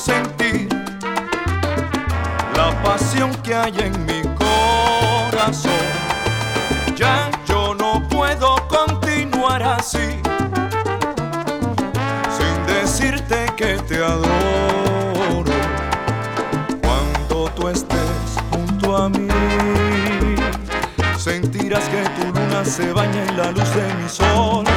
[0.00, 0.66] sentir
[2.56, 5.72] la pasión que hay en mi corazón.
[6.96, 10.22] Ya yo no puedo continuar así,
[12.36, 15.52] sin decirte que te adoro.
[16.82, 19.28] Cuando tú estés junto a mí,
[21.18, 24.69] sentirás que tu luna se baña en la luz de mi sol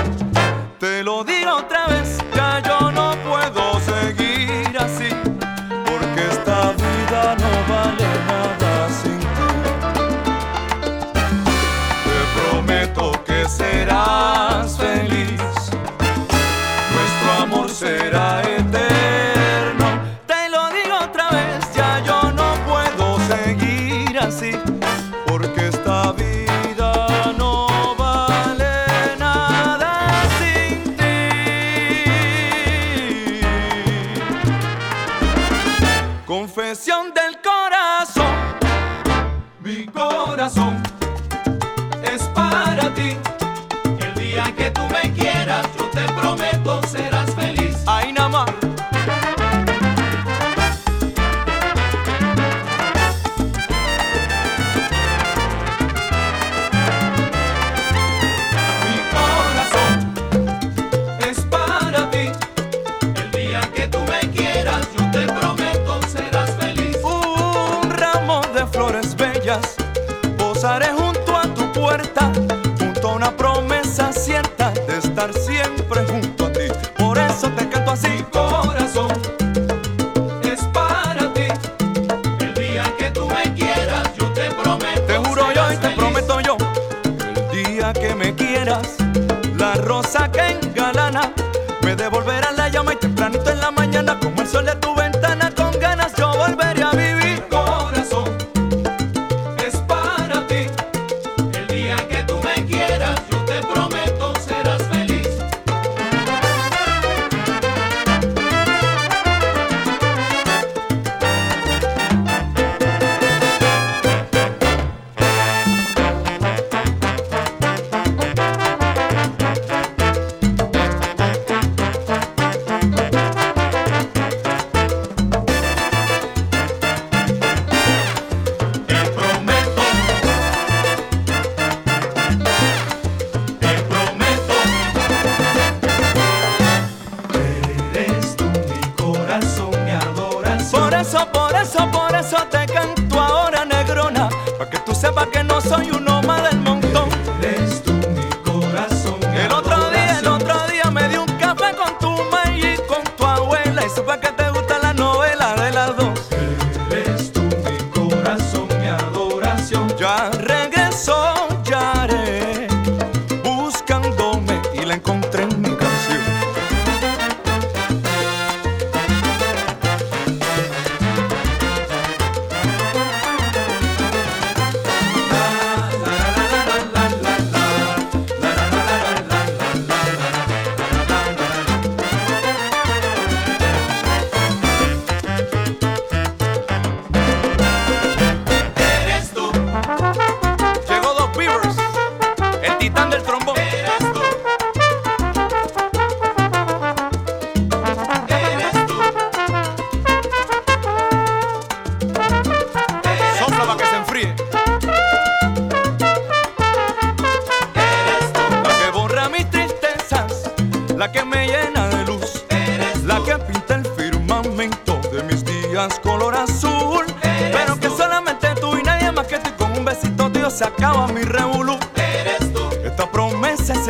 [88.66, 91.34] la rosa que engalana,
[91.82, 94.70] me devolverán la llama y tempranito en la mañana como el sol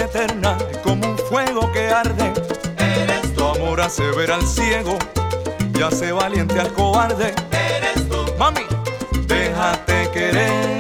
[0.03, 2.33] eterna como un fuego que arde.
[2.77, 4.97] Eres tu amor hace ver al ciego
[5.77, 7.33] y hace valiente al cobarde.
[7.51, 8.61] Eres tú, mami,
[9.27, 10.72] déjate querer.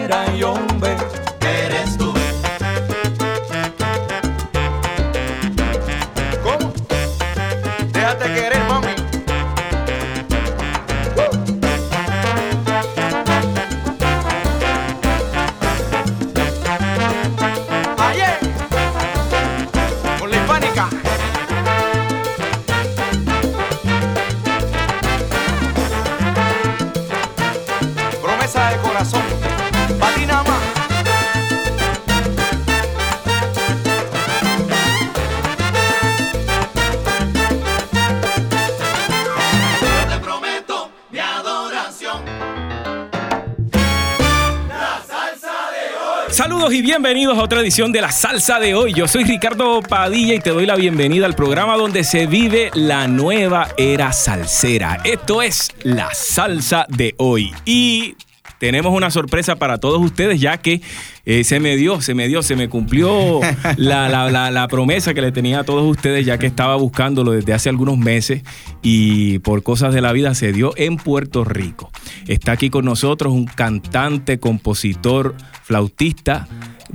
[46.93, 48.93] Bienvenidos a otra edición de La Salsa de hoy.
[48.93, 53.07] Yo soy Ricardo Padilla y te doy la bienvenida al programa donde se vive la
[53.07, 55.01] nueva era salsera.
[55.03, 57.51] Esto es La Salsa de hoy.
[57.65, 58.13] Y
[58.59, 60.81] tenemos una sorpresa para todos ustedes, ya que
[61.25, 63.39] eh, se me dio, se me dio, se me cumplió
[63.77, 67.53] la, la, la, promesa que le tenía a todos ustedes, ya que estaba buscándolo desde
[67.53, 68.43] hace algunos meses
[68.83, 71.91] y por cosas de la vida se dio en Puerto Rico.
[72.27, 76.47] Está aquí con nosotros un cantante, compositor, flautista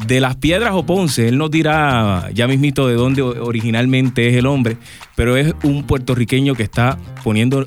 [0.07, 1.29] de las Piedras o Ponce.
[1.29, 4.77] Él nos dirá ya mismito de dónde originalmente es el hombre,
[5.17, 7.67] pero es un puertorriqueño que está poniendo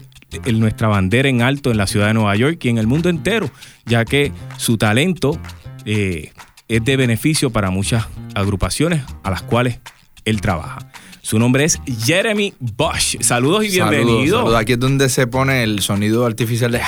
[0.53, 3.49] nuestra bandera en alto en la ciudad de Nueva York y en el mundo entero,
[3.85, 5.37] ya que su talento
[5.85, 6.31] eh,
[6.67, 9.79] es de beneficio para muchas agrupaciones a las cuales
[10.23, 10.91] él trabaja.
[11.21, 13.21] Su nombre es Jeremy Bosch.
[13.21, 14.39] Saludos y bienvenidos.
[14.39, 16.81] Saludos, Aquí es donde se pone el sonido artificial de...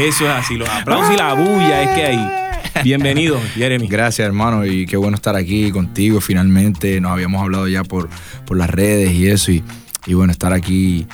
[0.00, 2.45] Eso es así, los aplausos y la bulla es que ahí.
[2.82, 3.86] Bienvenido, Jeremy.
[3.88, 6.20] Gracias, hermano, y qué bueno estar aquí contigo.
[6.20, 8.08] Finalmente nos habíamos hablado ya por,
[8.46, 9.62] por las redes y eso, y,
[10.06, 11.06] y bueno, estar aquí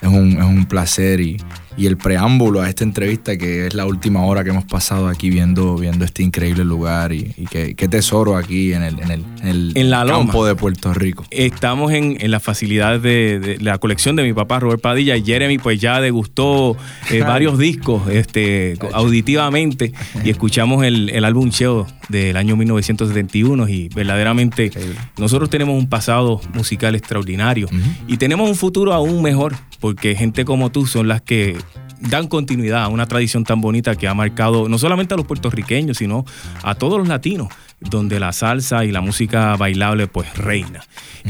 [0.00, 1.38] es un, es un placer y,
[1.76, 5.30] y el preámbulo a esta entrevista, que es la última hora que hemos pasado aquí
[5.30, 10.54] viendo, viendo este increíble lugar y, qué, tesoro aquí en el, en el, campo de
[10.54, 11.24] Puerto Rico.
[11.30, 15.20] Estamos en, en las facilidades de, la colección de mi papá Robert Padilla.
[15.20, 16.76] Jeremy pues ya degustó
[17.10, 19.92] eh, varios discos este, auditivamente.
[20.24, 24.70] Y escuchamos el, el álbum Cheo del año 1971 y verdaderamente
[25.18, 27.68] nosotros tenemos un pasado musical extraordinario.
[28.06, 31.56] Y tenemos un futuro aún mejor porque gente como tú son las que
[32.00, 35.98] dan continuidad a una tradición tan bonita que ha marcado no solamente a los puertorriqueños,
[35.98, 36.24] sino
[36.62, 37.48] a todos los latinos,
[37.80, 40.82] donde la salsa y la música bailable pues reina.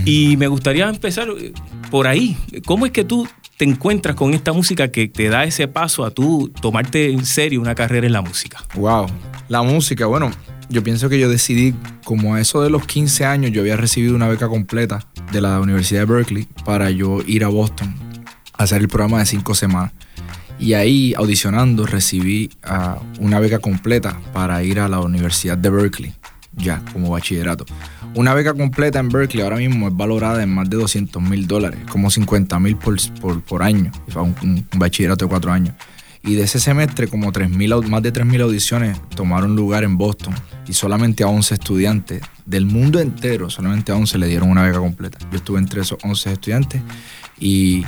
[0.04, 1.52] Y me gustaría empezar eh,
[1.90, 2.36] por ahí.
[2.64, 6.10] ¿Cómo es que tú te encuentras con esta música que te da ese paso a
[6.10, 8.64] tú tomarte en serio una carrera en la música?
[8.74, 9.06] Wow,
[9.48, 10.30] la música, bueno,
[10.68, 11.74] yo pienso que yo decidí,
[12.04, 15.60] como a eso de los 15 años, yo había recibido una beca completa de la
[15.60, 17.94] Universidad de Berkeley para yo ir a Boston
[18.56, 19.92] hacer el programa de cinco semanas.
[20.58, 22.50] Y ahí, audicionando, recibí
[23.18, 26.14] una beca completa para ir a la Universidad de Berkeley,
[26.52, 27.66] ya como bachillerato.
[28.14, 31.80] Una beca completa en Berkeley ahora mismo es valorada en más de 200 mil dólares,
[31.90, 32.96] como 50 mil por,
[33.42, 35.74] por, año, un, un, bachillerato de cuatro años.
[36.22, 40.34] Y de ese semestre, como 3, más de 3.000 audiciones tomaron lugar en Boston
[40.66, 44.78] y solamente a 11 estudiantes del mundo entero, solamente a 11 le dieron una beca
[44.78, 45.18] completa.
[45.30, 46.80] Yo estuve entre esos 11 estudiantes
[47.44, 47.84] y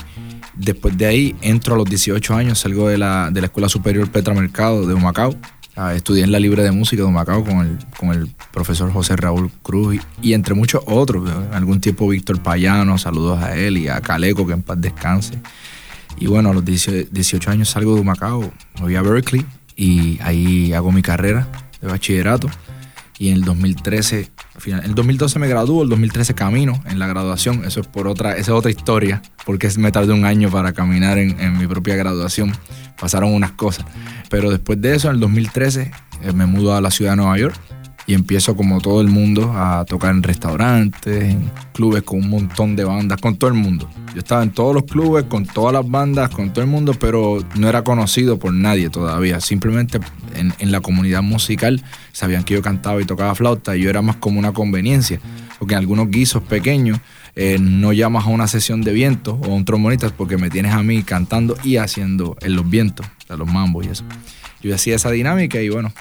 [0.54, 4.06] después de ahí entro a los 18 años, salgo de la, de la Escuela Superior
[4.10, 5.34] Petra Mercado de Humacao.
[5.74, 9.16] Ah, estudié en la Libre de Música de Humacao con el, con el profesor José
[9.16, 11.30] Raúl Cruz y, entre muchos otros.
[11.52, 15.38] algún tiempo Víctor Payano, saludos a él y a Caleco, que en paz descanse.
[16.18, 19.44] Y bueno, a los 18 años salgo de Humacao, me voy a Berkeley
[19.74, 21.48] y ahí hago mi carrera
[21.80, 22.50] de bachillerato.
[23.18, 24.30] Y en el 2013,
[24.66, 27.64] en el 2012 me graduó, el 2013 camino en la graduación.
[27.64, 31.18] Eso es por otra, esa es otra historia, porque me tardé un año para caminar
[31.18, 32.52] en, mi propia graduación.
[33.00, 33.86] Pasaron unas cosas.
[34.28, 35.90] Pero después de eso, en el 2013,
[36.22, 37.58] eh, me mudo a la ciudad de Nueva York
[38.06, 42.76] y empiezo como todo el mundo a tocar en restaurantes, en clubes con un montón
[42.76, 43.88] de bandas, con todo el mundo.
[44.14, 47.38] Yo estaba en todos los clubes, con todas las bandas, con todo el mundo, pero
[47.56, 49.40] no era conocido por nadie todavía.
[49.40, 49.98] Simplemente
[50.34, 51.82] en, la comunidad musical
[52.12, 55.20] sabían que yo cantaba y tocaba flauta y yo era más como una conveniencia,
[55.58, 57.00] porque en algunos guisos pequeños
[57.34, 60.72] eh, no llamas a una sesión de viento o a un trombonista porque me tienes
[60.72, 64.04] a mí cantando y haciendo en los vientos, los mambos y eso.
[64.62, 65.92] Yo hacía esa dinámica y bueno,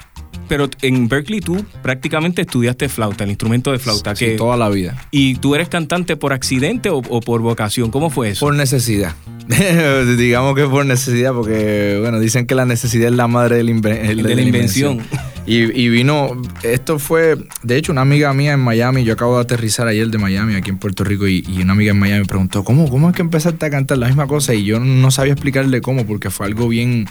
[0.48, 4.14] pero en Berkeley tú prácticamente estudiaste flauta, el instrumento de flauta.
[4.14, 4.96] Sí, que, toda la vida.
[5.10, 7.90] ¿Y tú eres cantante por accidente o, por vocación?
[7.90, 8.46] ¿Cómo fue eso?
[8.46, 9.14] Por necesidad.
[10.18, 13.70] Digamos que por necesidad, porque, bueno, dicen que la necesidad es la madre de la,
[13.70, 15.00] invención.
[15.46, 19.86] Y, vino, esto fue, de hecho, una amiga mía en Miami, yo acabo de aterrizar
[19.86, 22.64] ayer de Miami, aquí en Puerto Rico, y, y una amiga en Miami me preguntó,
[22.64, 24.54] ¿cómo, ¿cómo es que empezaste a cantar la misma cosa?
[24.54, 27.06] Y yo no sabía explicarle cómo, porque fue algo bien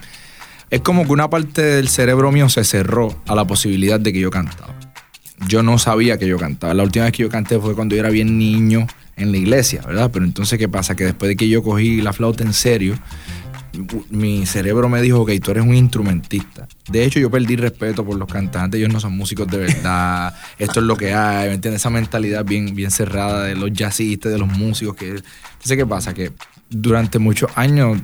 [0.76, 4.20] es como que una parte del cerebro mío se cerró a la posibilidad de que
[4.20, 4.76] yo cantaba.
[5.48, 6.74] Yo no sabía que yo cantaba.
[6.74, 9.82] La última vez que yo canté fue cuando yo era bien niño en la iglesia,
[9.88, 10.10] ¿verdad?
[10.12, 10.98] Pero entonces, ¿qué pasa?
[10.98, 13.00] Que después de que yo cogí la flauta en serio,
[14.10, 16.68] mi cerebro me dijo, ok, tú eres un instrumentista.
[16.90, 20.80] De hecho, yo perdí respeto por los cantantes, ellos no son músicos de verdad, esto
[20.80, 21.82] es lo que hay, ¿me entiendes?
[21.82, 24.96] Esa mentalidad bien, bien cerrada de los jazzistas, de los músicos.
[24.96, 25.08] Que...
[25.10, 26.14] Entonces, ¿qué pasa?
[26.14, 26.32] Que
[26.70, 28.00] durante muchos años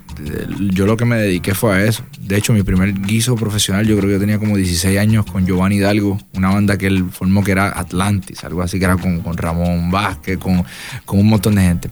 [0.73, 2.03] yo lo que me dediqué fue a eso.
[2.19, 5.45] De hecho, mi primer guiso profesional yo creo que yo tenía como 16 años con
[5.45, 9.21] Giovanni Hidalgo, una banda que él formó que era Atlantis, algo así que era con,
[9.35, 10.63] Ramón Vázquez, con,
[11.05, 11.89] con, un montón de gente.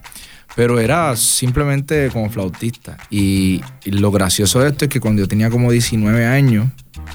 [0.55, 2.97] Pero era simplemente como flautista.
[3.09, 6.67] Y, y, lo gracioso de esto es que cuando yo tenía como 19 años,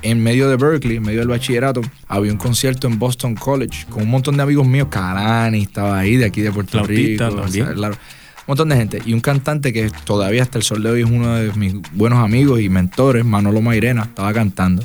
[0.02, 4.04] en medio de Berkeley, en medio del bachillerato, había un concierto en Boston College con
[4.04, 4.88] un montón de amigos míos.
[4.90, 7.42] Carani estaba ahí, de aquí de Puerto Flautista Rico.
[7.42, 7.64] también.
[7.64, 9.02] o sea, claro, un montón de gente.
[9.04, 12.18] Y un cantante que todavía hasta el sol de hoy es uno de mis buenos
[12.18, 14.82] amigos y mentores, Manolo Mairena, estaba cantando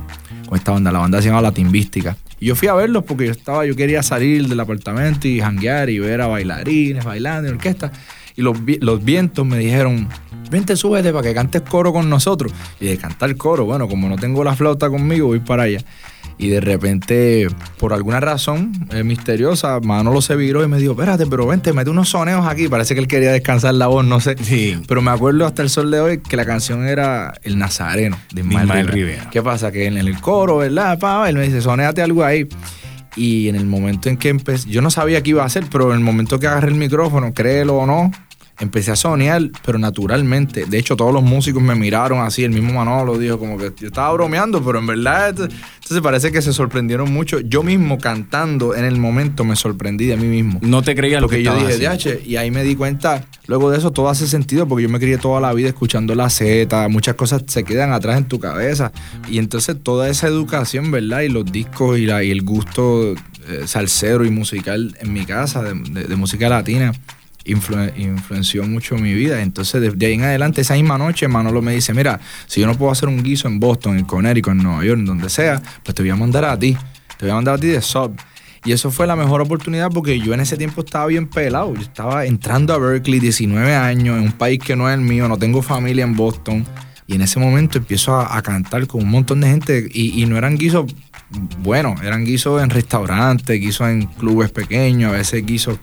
[0.48, 0.92] con esta banda.
[0.92, 2.16] La banda se llama La Timbística.
[2.40, 5.90] Y yo fui a verlos porque yo estaba, yo quería salir del apartamento y janguear
[5.90, 7.92] y ver a bailarines bailando en orquesta.
[8.40, 10.08] Y los, los vientos me dijeron,
[10.50, 12.54] vente, súbete para que cantes coro con nosotros.
[12.80, 15.82] Y de cantar coro, bueno, como no tengo la flauta conmigo, voy para allá.
[16.38, 21.26] Y de repente, por alguna razón eh, misteriosa, Manolo se viró y me dijo, espérate,
[21.28, 22.70] pero vente, mete unos soneos aquí.
[22.70, 24.38] Parece que él quería descansar la voz, no sé.
[24.42, 24.82] Sí.
[24.88, 28.40] Pero me acuerdo hasta el sol de hoy que la canción era El Nazareno de
[28.40, 29.12] Ismael, Ismael Rivera.
[29.16, 29.30] Rivera.
[29.32, 29.70] ¿Qué pasa?
[29.74, 30.98] Que en el coro, ¿verdad?
[30.98, 32.48] Pa, él me dice, sonéate algo ahí.
[33.18, 35.90] Y en el momento en que empecé, yo no sabía qué iba a hacer, pero
[35.92, 38.12] en el momento que agarré el micrófono, créelo o no,
[38.60, 40.66] empecé a sonear, pero naturalmente.
[40.66, 43.88] De hecho, todos los músicos me miraron así, el mismo Manolo dijo como que yo
[43.88, 47.40] estaba bromeando, pero en verdad, ent- entonces parece que se sorprendieron mucho.
[47.40, 50.60] Yo mismo cantando en el momento me sorprendí de mí mismo.
[50.62, 51.78] No te creías lo que yo dije.
[51.80, 55.00] DH, y ahí me di cuenta, luego de eso todo hace sentido, porque yo me
[55.00, 58.92] crié toda la vida escuchando la Z, muchas cosas se quedan atrás en tu cabeza.
[59.30, 61.22] Y entonces toda esa educación, ¿verdad?
[61.22, 63.14] Y los discos y, la, y el gusto
[63.48, 66.92] eh, salsero y musical en mi casa, de, de- de música latina,
[67.50, 69.42] influ- influenció mucho mi vida.
[69.42, 72.76] Entonces, desde ahí en adelante, esa misma noche, Manolo me dice, mira, si yo no
[72.76, 75.96] puedo hacer un guiso en Boston, en Connecticut, en Nueva York, en donde sea, pues
[75.96, 76.78] te voy a mandar a ti.
[77.18, 78.16] Te voy a mandar a ti de sub.
[78.66, 81.74] Y eso fue la mejor oportunidad porque yo en ese tiempo estaba bien pelado.
[81.76, 85.28] Yo estaba entrando a Berkeley, 19 años, en un país que no es el mío,
[85.30, 86.66] no tengo familia en Boston.
[87.08, 90.26] Y en ese momento empiezo a, a cantar con un montón de gente y, y
[90.26, 90.94] no eran guisos
[91.60, 95.78] buenos, eran guisos en restaurantes, guisos en clubes pequeños, a veces guisos,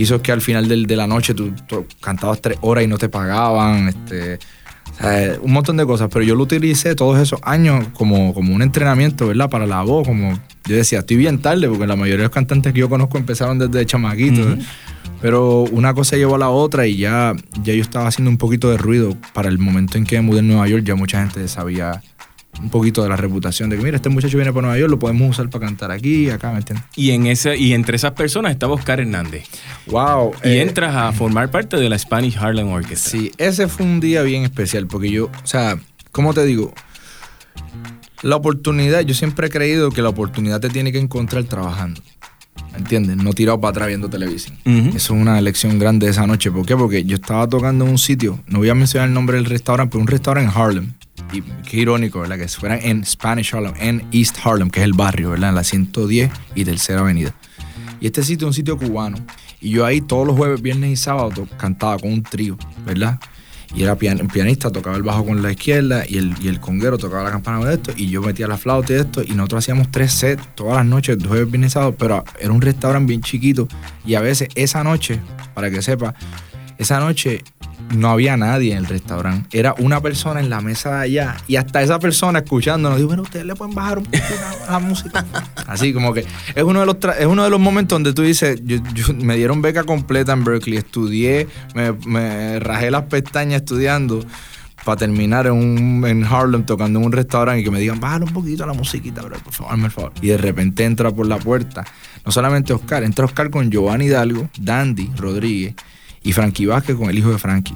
[0.00, 2.96] guisos que al final del- de la noche tú, tú cantabas tres horas y no
[2.98, 3.88] te pagaban.
[3.88, 4.38] Este,
[4.92, 8.54] o sea, un montón de cosas, pero yo lo utilicé todos esos años como, como
[8.54, 9.48] un entrenamiento, ¿verdad?
[9.50, 12.72] Para la voz, como yo decía, estoy bien tarde, porque la mayoría de los cantantes
[12.72, 14.58] que yo conozco empezaron desde chamaquitos.
[15.20, 18.70] Pero una cosa llevó a la otra y ya, ya yo estaba haciendo un poquito
[18.70, 21.46] de ruido para el momento en que me mudé en Nueva York, ya mucha gente
[21.46, 22.00] sabía
[22.58, 24.98] un poquito de la reputación de que, mira, este muchacho viene para Nueva York, lo
[24.98, 26.84] podemos usar para cantar aquí, acá, ¿me entiendes?
[26.96, 29.44] Y, en ese, y entre esas personas estaba Oscar Hernández.
[29.86, 30.32] Wow.
[30.44, 33.10] Y entras a formar parte de la Spanish Harlem Orchestra.
[33.12, 35.78] Sí, ese fue un día bien especial porque yo, o sea,
[36.12, 36.74] ¿cómo te digo?
[38.22, 42.02] La oportunidad, yo siempre he creído que la oportunidad te tiene que encontrar trabajando.
[42.72, 43.16] ¿Me entiendes?
[43.16, 44.56] No tirado para atrás viendo televisión.
[44.64, 46.50] Eso es una lección grande de esa noche.
[46.50, 46.76] ¿Por qué?
[46.76, 49.92] Porque yo estaba tocando en un sitio, no voy a mencionar el nombre del restaurante,
[49.92, 50.92] pero un restaurante en Harlem.
[51.32, 52.38] Y qué irónico, ¿verdad?
[52.38, 55.50] Que fuera en Spanish Harlem, en East Harlem, que es el barrio, ¿verdad?
[55.50, 57.34] En la 110 y Tercera Avenida.
[58.00, 59.16] Y este sitio es un sitio cubano.
[59.60, 63.20] Y yo ahí todos los jueves, viernes y sábados to- cantaba con un trío, ¿verdad?
[63.74, 66.98] Y era pian- pianista, tocaba el bajo con la izquierda y el, y el conguero
[66.98, 67.92] tocaba la campana de esto.
[67.96, 69.22] Y yo metía la flauta y esto.
[69.22, 71.94] Y nosotros hacíamos tres sets todas las noches, jueves, viernes sábado.
[71.96, 73.68] Pero era un restaurante bien chiquito.
[74.04, 75.20] Y a veces esa noche,
[75.54, 76.14] para que sepa,
[76.78, 77.44] esa noche
[77.90, 79.58] no había nadie en el restaurante.
[79.58, 81.36] Era una persona en la mesa de allá.
[81.48, 84.24] Y hasta esa persona escuchándonos dijo, bueno, ustedes le pueden bajar un poquito
[84.66, 85.24] la, la música.
[85.66, 88.22] Así como que es uno de los, tra- es uno de los momentos donde tú
[88.22, 93.62] dices, yo, yo- me dieron beca completa en Berkeley, estudié, me, me rajé las pestañas
[93.62, 94.24] estudiando
[94.84, 98.24] para terminar en, un, en Harlem tocando en un restaurante y que me digan, bájale
[98.24, 100.12] un poquito la musiquita, bro, por favor, el favor.
[100.22, 101.84] Y de repente entra por la puerta,
[102.24, 105.74] no solamente Oscar, entra Oscar con Giovanni Hidalgo, Dandy Rodríguez
[106.22, 107.74] y Frankie Vázquez con el hijo de Frankie.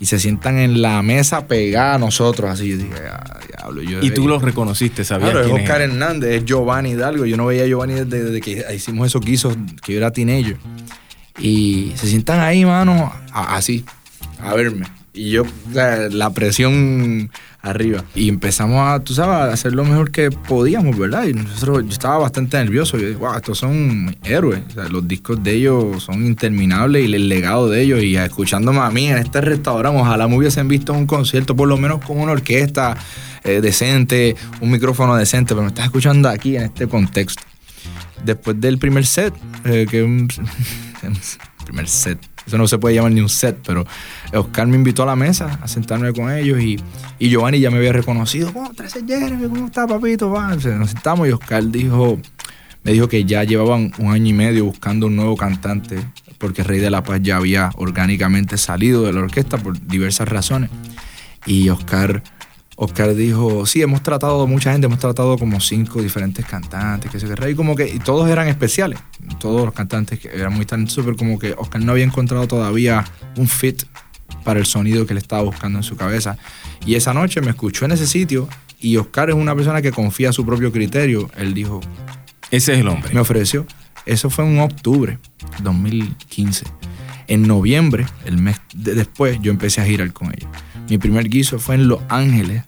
[0.00, 2.68] Y se sientan en la mesa pegada a nosotros, así.
[2.70, 3.82] Yo dije, ah, diablo.
[3.82, 5.92] Yo Y tú los reconociste, sabías Claro, es quién Oscar era.
[5.92, 7.24] Hernández, es Giovanni Hidalgo.
[7.26, 10.56] Yo no veía a Giovanni desde, desde que hicimos esos guisos, que yo era teenager.
[11.38, 13.84] Y se sientan ahí, mano, a- así,
[14.40, 14.86] a verme.
[15.12, 17.30] Y yo, la presión
[17.64, 18.04] arriba.
[18.14, 21.24] Y empezamos a, tú sabes, a hacer lo mejor que podíamos, ¿verdad?
[21.24, 22.98] Y nosotros, yo estaba bastante nervioso.
[22.98, 24.60] Yo dije, wow, estos son héroes.
[24.90, 28.02] Los discos de ellos son interminables y el legado de ellos.
[28.02, 31.76] Y escuchándome a mí en este restaurante, ojalá me hubiesen visto un concierto, por lo
[31.78, 32.96] menos con una orquesta
[33.42, 37.42] eh, decente, un micrófono decente, pero me estás escuchando aquí en este contexto.
[38.24, 40.02] Después del primer set, eh, que
[41.64, 43.84] primer set, eso no se puede llamar ni un set, pero
[44.32, 46.78] Oscar me invitó a la mesa a sentarme con ellos y,
[47.18, 49.48] y Giovanni ya me había reconocido, ¿cómo estás, Jeremy?
[49.48, 50.28] ¿Cómo está, papito?
[50.30, 52.18] Nos sentamos y Oscar dijo,
[52.82, 55.98] me dijo que ya llevaban un año y medio buscando un nuevo cantante,
[56.38, 60.70] porque Rey de la Paz ya había orgánicamente salido de la orquesta por diversas razones.
[61.46, 62.22] Y Oscar,
[62.76, 67.26] Oscar dijo, sí, hemos tratado mucha gente, hemos tratado como cinco diferentes cantantes, que se
[67.32, 68.98] que y como que y todos eran especiales,
[69.38, 73.04] todos los cantantes que eran muy talentosos, pero como que Oscar no había encontrado todavía
[73.36, 73.84] un fit
[74.42, 76.36] para el sonido que le estaba buscando en su cabeza.
[76.84, 78.48] Y esa noche me escuchó en ese sitio
[78.80, 81.30] Y Oscar es una persona que confía su propio criterio.
[81.38, 81.80] Él dijo,
[82.50, 83.14] Ese es el hombre.
[83.14, 83.66] me ofreció.
[84.04, 85.18] Eso fue en octubre
[85.62, 86.66] 2015.
[87.26, 90.48] En noviembre, el mes de- después, yo empecé a girar con ella.
[90.88, 92.62] Mi primer guiso fue en Los Ángeles,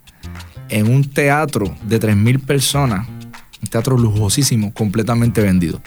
[0.68, 3.06] en un teatro de 3.000 personas.
[3.62, 5.80] Un teatro lujosísimo, completamente vendido.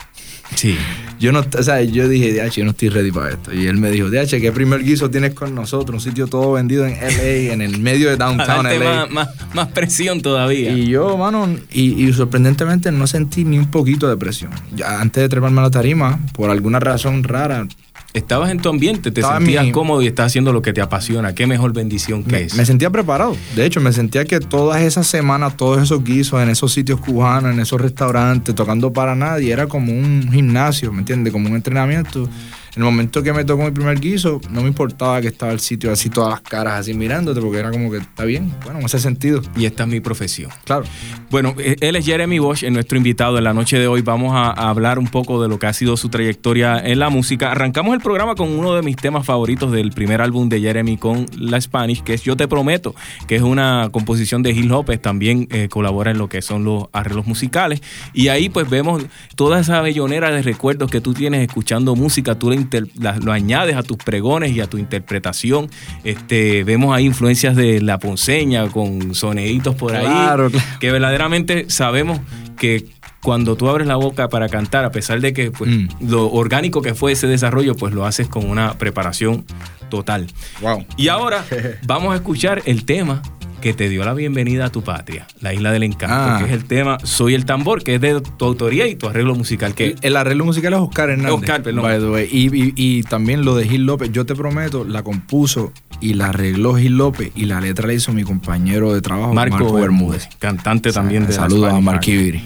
[0.54, 0.76] Sí.
[1.18, 3.52] Yo no, o sea, yo dije, DH, yo no estoy ready para esto.
[3.54, 6.04] Y él me dijo, DH, ¿qué primer guiso tienes con nosotros?
[6.04, 8.78] Un sitio todo vendido en LA, en el medio de downtown LA.
[8.78, 10.72] más, más, más presión todavía.
[10.72, 14.50] Y yo, mano, y, y sorprendentemente no sentí ni un poquito de presión.
[14.74, 17.68] Ya antes de treparme a la tarima, por alguna razón rara,
[18.12, 20.80] Estabas en tu ambiente, te Estaba sentías mi- cómodo y estás haciendo lo que te
[20.80, 21.32] apasiona.
[21.34, 22.54] Qué mejor bendición que me, es.
[22.56, 23.36] me sentía preparado.
[23.54, 27.52] De hecho, me sentía que todas esas semanas, todos esos guisos en esos sitios cubanos,
[27.54, 31.32] en esos restaurantes, tocando para nadie, era como un gimnasio, ¿me entiendes?
[31.32, 32.28] Como un entrenamiento.
[32.76, 35.60] En el momento que me tocó mi primer guiso, no me importaba que estaba el
[35.60, 38.52] sitio así, todas las caras así mirándote, porque era como que está bien.
[38.64, 39.42] Bueno, en ese sentido.
[39.56, 40.50] Y esta es mi profesión.
[40.64, 40.84] Claro.
[41.30, 44.02] Bueno, eh, él es Jeremy Bosch, es nuestro invitado en la noche de hoy.
[44.02, 47.10] Vamos a, a hablar un poco de lo que ha sido su trayectoria en la
[47.10, 47.50] música.
[47.50, 51.26] Arrancamos el programa con uno de mis temas favoritos del primer álbum de Jeremy con
[51.36, 52.94] la Spanish, que es Yo Te Prometo,
[53.26, 55.00] que es una composición de Gil López.
[55.00, 57.82] También eh, colabora en lo que son los arreglos musicales.
[58.12, 59.02] Y ahí pues vemos
[59.34, 62.38] toda esa bellonera de recuerdos que tú tienes escuchando música.
[62.38, 65.68] Tú la inter- la- lo añades a tus pregones y a tu interpretación.
[66.04, 70.66] Este, vemos ahí influencias de la ponceña con soneditos por ahí Claro, claro.
[70.80, 72.20] que verdaderamente sabemos
[72.56, 72.86] que
[73.22, 75.88] cuando tú abres la boca para cantar, a pesar de que pues, Mm.
[76.08, 79.44] lo orgánico que fue ese desarrollo, pues lo haces con una preparación
[79.90, 80.26] total.
[80.62, 80.86] Wow.
[80.96, 81.44] Y ahora
[81.86, 83.20] vamos a escuchar el tema
[83.60, 86.38] que te dio la bienvenida a tu patria, la isla del encanto, Ah.
[86.38, 89.34] que es el tema Soy el tambor, que es de tu autoría y tu arreglo
[89.34, 89.74] musical.
[89.74, 91.32] Que El, el arreglo musical es Oscar Hernández.
[91.34, 91.82] Oscar, perdón.
[91.84, 92.28] by the way.
[92.30, 96.28] Y, y- y también lo de Gil López, yo te prometo, la compuso y la
[96.30, 100.92] arregló Gil López y la letra la hizo mi compañero de trabajo, Marco, Bermúdez, cantante
[100.92, 102.24] también de la Saludos a Spanish Marky Harlem.
[102.24, 102.42] Viri.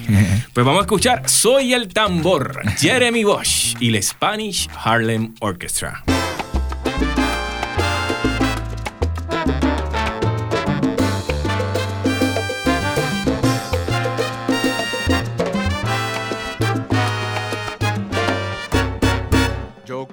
[0.52, 6.02] Pues vamos a escuchar Soy el tambor, Jeremy Bosch y la Spanish Harlem Orchestra.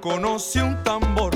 [0.01, 1.31] Conocí un tambor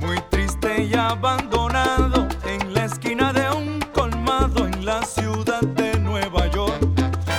[0.00, 6.48] muy triste y abandonado en la esquina de un colmado en la ciudad de Nueva
[6.48, 6.80] York.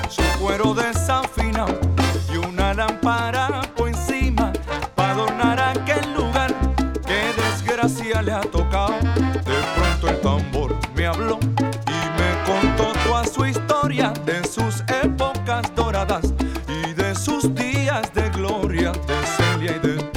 [0.10, 1.78] Su cuero desafinado
[2.34, 4.54] y una lámpara por encima
[4.96, 6.56] para adornar aquel lugar.
[7.06, 8.94] Qué desgracia le ha tocado.
[9.44, 15.74] De pronto el tambor me habló y me contó toda su historia de sus épocas
[15.76, 16.34] doradas
[16.68, 20.11] y de sus días de gloria de Celia y de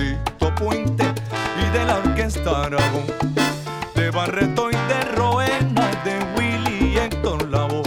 [3.94, 7.83] De Barreto y de Roena de Willy y Héctor Lavoe.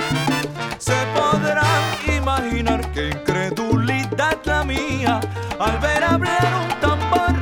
[0.78, 1.66] Se podrán
[2.16, 5.20] imaginar qué incredulidad la mía
[5.58, 7.34] al ver hablar un tambor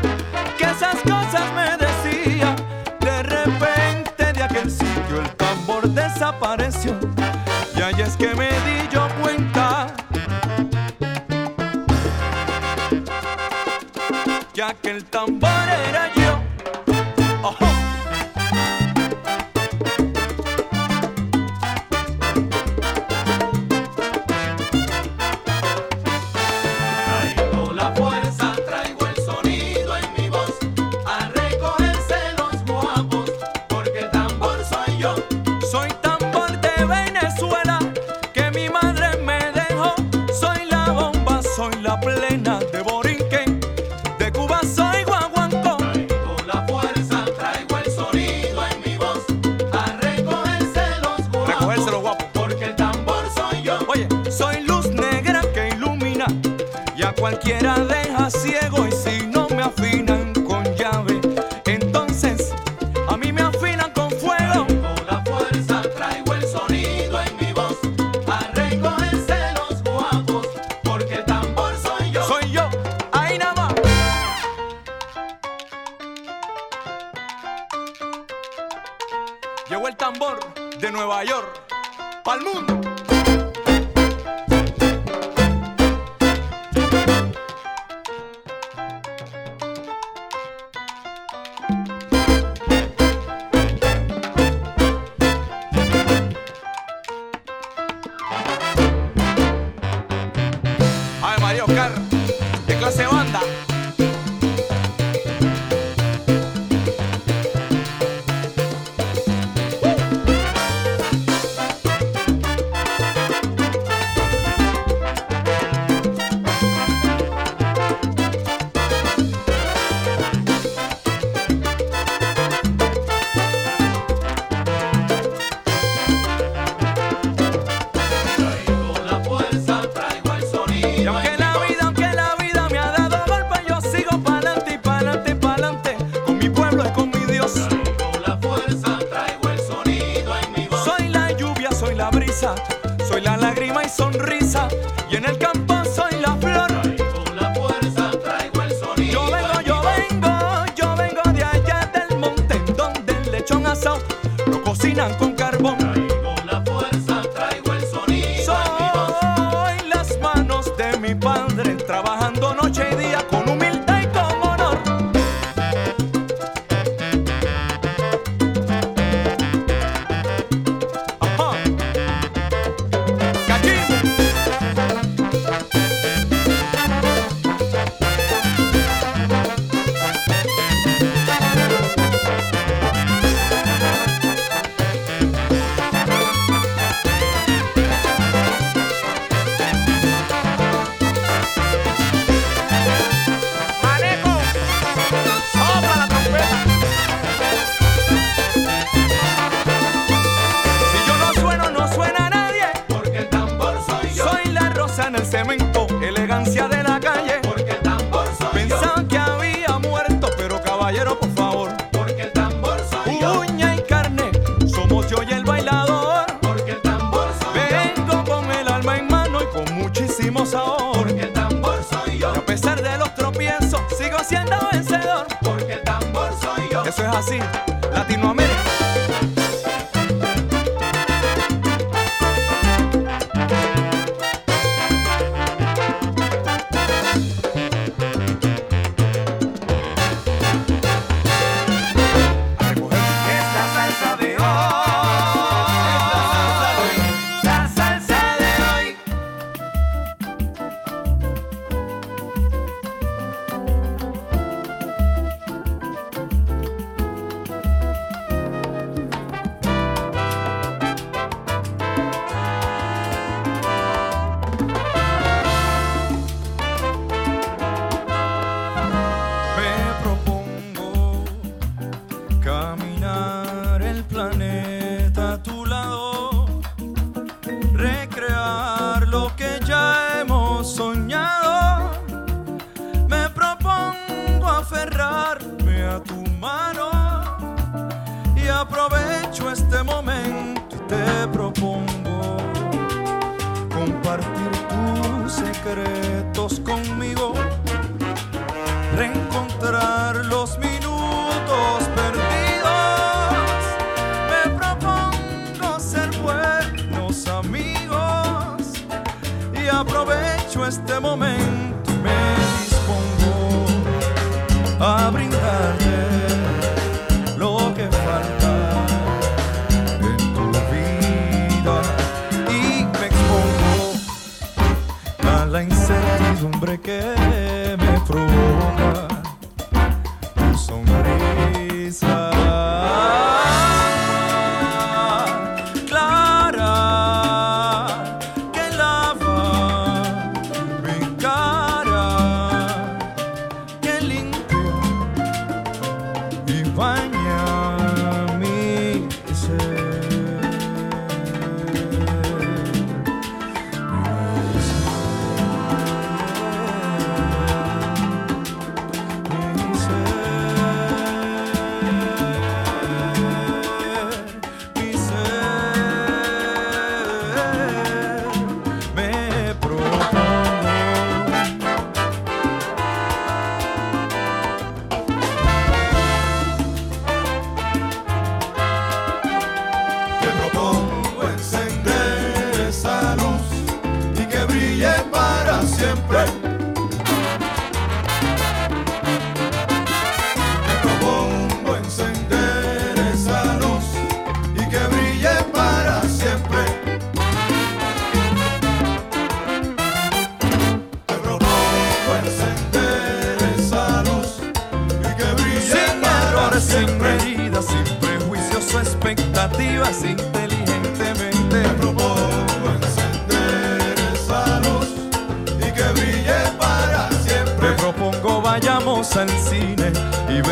[0.58, 2.56] que esas cosas me decía.
[3.02, 6.98] De repente de aquel sitio el tambor desapareció.
[7.76, 9.88] Y ahí es que me di yo cuenta
[14.54, 15.55] que aquel tambor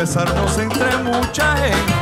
[0.04, 1.93] besarnos entre mucha gente.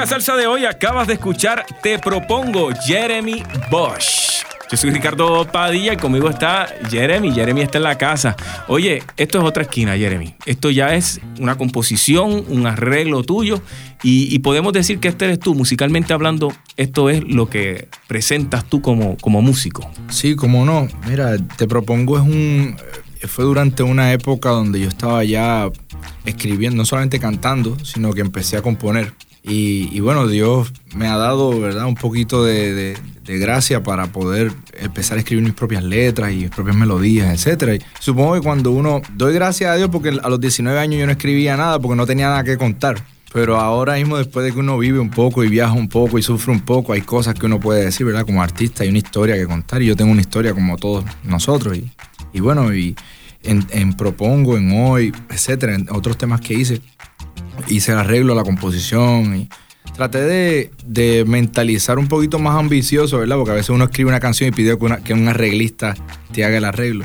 [0.00, 4.46] La salsa de hoy acabas de escuchar Te propongo Jeremy Bosch.
[4.70, 7.30] Yo soy Ricardo Padilla y conmigo está Jeremy.
[7.32, 8.34] Jeremy está en la casa.
[8.68, 10.34] Oye, esto es otra esquina, Jeremy.
[10.46, 13.60] Esto ya es una composición, un arreglo tuyo
[14.02, 15.54] y, podemos decir que este eres tú.
[15.54, 19.90] Musicalmente hablando, esto es lo que presentas tú como, como músico.
[20.08, 20.88] Sí, cómo no.
[21.06, 22.76] Mira, te propongo es un.
[23.28, 25.68] Fue durante una época donde yo estaba ya
[26.24, 29.12] escribiendo, no solamente cantando, sino que empecé a componer.
[29.42, 35.20] Y, bueno, Dios me ha dado, ¿verdad?, un poquito de, gracia para poder empezar a
[35.20, 37.80] escribir mis propias letras y mis propias melodías, etc.
[37.80, 39.02] Y supongo que cuando uno.
[39.14, 42.06] Doy gracias a Dios porque a los 19 años yo no escribía nada porque no
[42.06, 43.00] tenía nada que contar.
[43.32, 46.22] Pero ahora mismo, después de que uno vive un poco y viaja un poco y
[46.22, 48.26] sufre un poco, hay cosas que uno puede decir, ¿verdad?
[48.26, 51.78] Como artista, hay una historia que contar y yo tengo una historia como todos nosotros.
[52.32, 52.96] Y, bueno, y
[53.44, 56.82] en, en Propongo, en Hoy, etcétera, en otros temas que hice,
[57.68, 59.48] hice el arreglo, la composición y
[59.94, 63.36] traté de, de mentalizar un poquito más ambicioso, ¿verdad?
[63.36, 65.94] Porque a veces uno escribe una canción y pide que, que un arreglista
[66.32, 67.04] te haga el arreglo.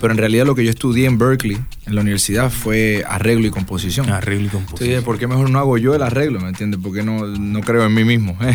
[0.00, 3.50] Pero en realidad lo que yo estudié en Berkeley, en la universidad, fue arreglo y
[3.50, 4.10] composición.
[4.10, 4.90] Arreglo y Entonces composición.
[4.90, 6.40] dije, ¿por qué mejor no hago yo el arreglo?
[6.40, 6.80] ¿Me entiendes?
[6.82, 8.36] Porque no, no creo en mí mismo.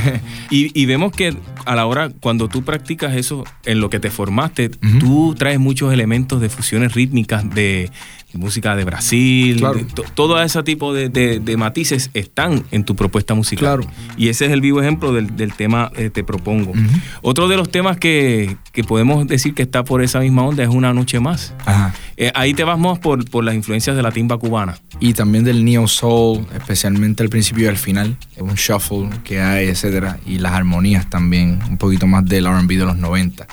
[0.49, 1.33] Y, y vemos que
[1.65, 4.99] a la hora, cuando tú practicas eso, en lo que te formaste, Ujú.
[4.99, 7.89] tú traes muchos elementos de fusiones rítmicas de,
[8.33, 9.57] música de Brasil.
[9.57, 9.75] Claro.
[9.75, 13.79] de to- todo ese tipo de, de- de matices están en tu propuesta musical.
[13.79, 13.93] Claro.
[14.17, 16.71] Y ese es el vivo ejemplo del, del tema eh, Te Propongo.
[16.71, 16.79] Ujú.
[17.21, 20.69] Otro de los temas que, que podemos decir que está por esa misma onda es
[20.69, 21.53] Una Noche Más.
[21.65, 21.93] Ajá.
[22.17, 24.77] Eh, ahí te vas más por, por las influencias de la timba cubana.
[24.99, 29.67] y también del neo soul, especialmente al principio y al final, un shuffle que hay,
[29.67, 33.47] etcétera, y las armonías también, un poquito más del R&B de los 90,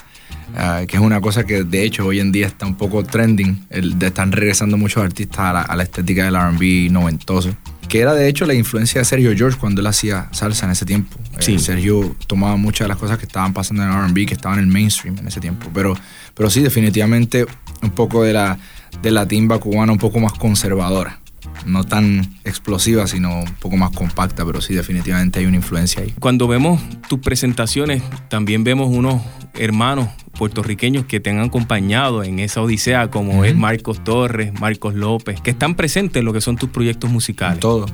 [0.57, 3.67] ah, que es una cosa que de hecho hoy en día está un poco trending,
[3.71, 7.57] el, están regresando muchos artistas a la, a la estética del R&B noventoso,
[7.89, 10.85] que era de hecho la influencia de Sergio George cuando él hacía salsa en ese
[10.85, 11.17] tiempo.
[11.19, 11.59] Eh, Sí.
[11.59, 14.67] Sergio tomaba muchas de las cosas que estaban pasando en el R&B, que estaban en
[14.67, 15.97] el mainstream en ese tiempo, pero,
[16.35, 17.47] pero sí, definitivamente
[17.83, 18.59] un poco de la,
[19.03, 21.21] de la timba cubana un poco más conservadora
[21.67, 26.15] no tan explosiva, sino un poco más compacta, pero sí, definitivamente hay una influencia ahí.
[26.19, 29.23] Cuando vemos tus presentaciones, también vemos unos
[29.55, 35.41] hermanos puertorriqueños que te han acompañado en esa odisea, como es Marcos Torres, Marcos López,
[35.41, 37.61] que están presentes en lo que son tus proyectos musicales.
[37.61, 37.87] Todo.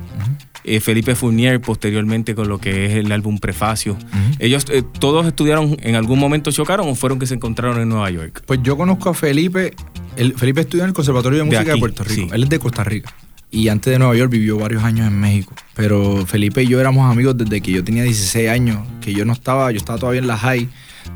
[0.67, 3.95] Eh, Felipe Fournier, posteriormente con lo que es el álbum Prefacio.
[4.39, 8.09] Ellos eh, todos estudiaron, en algún momento chocaron o fueron que se encontraron en Nueva
[8.09, 8.41] York.
[8.47, 9.75] Pues yo conozco a Felipe.
[10.15, 12.15] El, Felipe estudia en el Conservatorio de Música de, aquí, Puerto Rico.
[12.15, 12.27] sí.
[12.33, 13.13] Él es de Costa Rica.
[13.51, 15.53] Y antes de Nueva York vivió varios años en México.
[15.75, 19.33] Pero Felipe y yo éramos amigos desde que yo tenía 16 años, que yo no
[19.33, 20.67] estaba, yo estaba todavía en la high,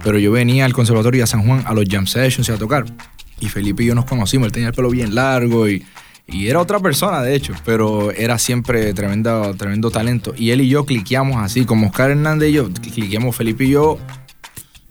[0.04, 2.86] pero yo venía al conservatorio de San Juan a los jam sessions y a tocar.
[3.40, 5.84] Y Felipe y yo nos conocimos, él tenía el pelo bien largo y,
[6.32, 10.34] y era otra persona, de hecho, pero era siempre tremendo, tremendo talento.
[10.38, 14.00] Y él y yo cliqueamos así, como Oscar Hernández y yo, cliqueamos Felipe y yo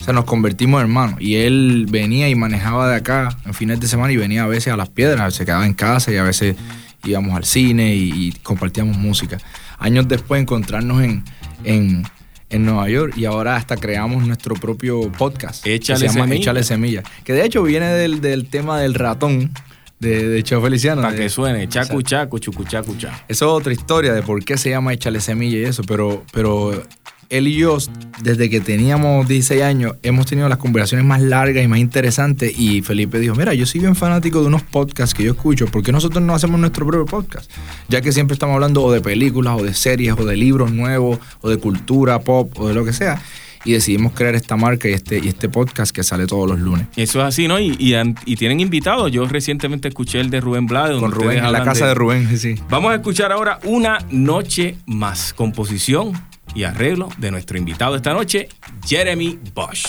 [0.00, 1.20] o sea, nos convertimos en hermanos.
[1.20, 4.72] Y él venía y manejaba de acá en fines de semana y venía a veces
[4.72, 6.56] a las piedras, se quedaba en casa y a veces
[7.04, 9.38] íbamos al cine y, y compartíamos música.
[9.78, 11.24] Años después encontrarnos en,
[11.64, 12.04] en,
[12.50, 15.64] en Nueva York y ahora hasta creamos nuestro propio podcast.
[15.64, 16.40] que Échale se llama Semilla.
[16.40, 17.02] Échale Semilla.
[17.24, 19.52] Que de hecho viene del, del tema del ratón
[20.00, 21.02] de, de Cheo Feliciano.
[21.02, 23.24] Para que suene, chacu, chacu, chucu, chacu, cha.
[23.28, 26.82] eso es otra historia de por qué se llama Échale Semilla y eso, pero, pero
[27.30, 27.76] él y yo,
[28.22, 32.58] desde que teníamos 16 años, hemos tenido las conversaciones más largas y más interesantes.
[32.58, 35.82] Y Felipe dijo: Mira, yo soy bien fanático de unos podcasts que yo escucho, ¿por
[35.82, 37.50] qué nosotros no hacemos nuestro propio podcast?
[37.88, 41.18] Ya que siempre estamos hablando o de películas, o de series, o de libros nuevos,
[41.42, 43.20] o de cultura pop, o de lo que sea.
[43.64, 46.86] Y decidimos crear esta marca y este, y este podcast que sale todos los lunes.
[46.96, 47.58] Eso es así, ¿no?
[47.58, 49.10] Y, y tienen invitados.
[49.10, 50.98] Yo recientemente escuché el de Rubén Blades.
[50.98, 52.56] Con Rubén, en la casa de, Rubén, sí.
[52.68, 55.32] Vamos a escuchar ahora una noche más.
[55.32, 56.12] Composición
[56.54, 58.48] y arreglo de nuestro invitado esta noche,
[58.86, 59.86] Jeremy Bosch.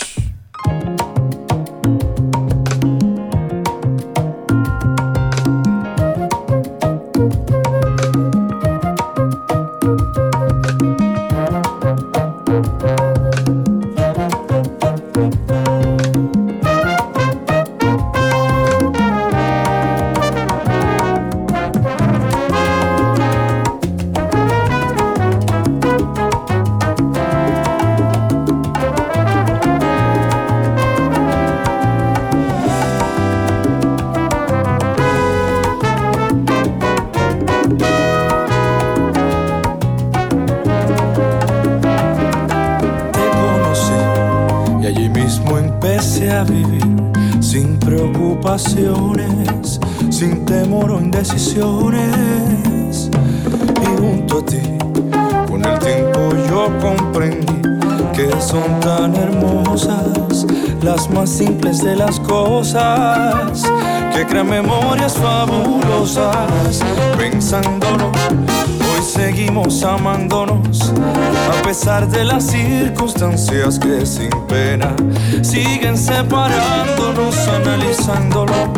[72.08, 74.94] De las circunstancias que sin pena
[75.42, 78.72] siguen separándonos analizándolo.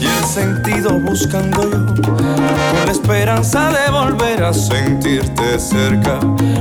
[0.00, 6.18] Y el sentido buscando yo con la esperanza de volver a sentirte cerca.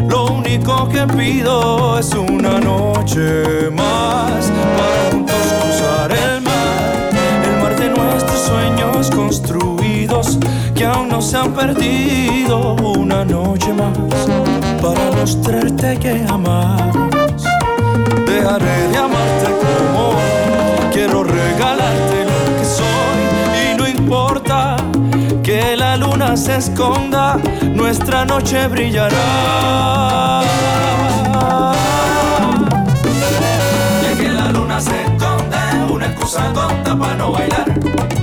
[0.08, 7.10] Lo único que pido es una noche más para juntos cruzar el mar,
[7.44, 10.38] el mar de nuestros sueños construidos
[10.76, 12.76] que aún no se han perdido.
[12.76, 17.44] Una noche más para mostrarte que amamos.
[18.26, 20.92] Dejaré de amarte como hoy.
[20.94, 23.20] quiero regalarte lo que soy
[23.72, 24.78] y no importa
[25.44, 27.38] que la luna se esconda,
[27.74, 30.42] nuestra noche brillará.
[34.12, 35.58] Y que la luna se esconde,
[35.94, 37.80] una excusa tonta para no bailar.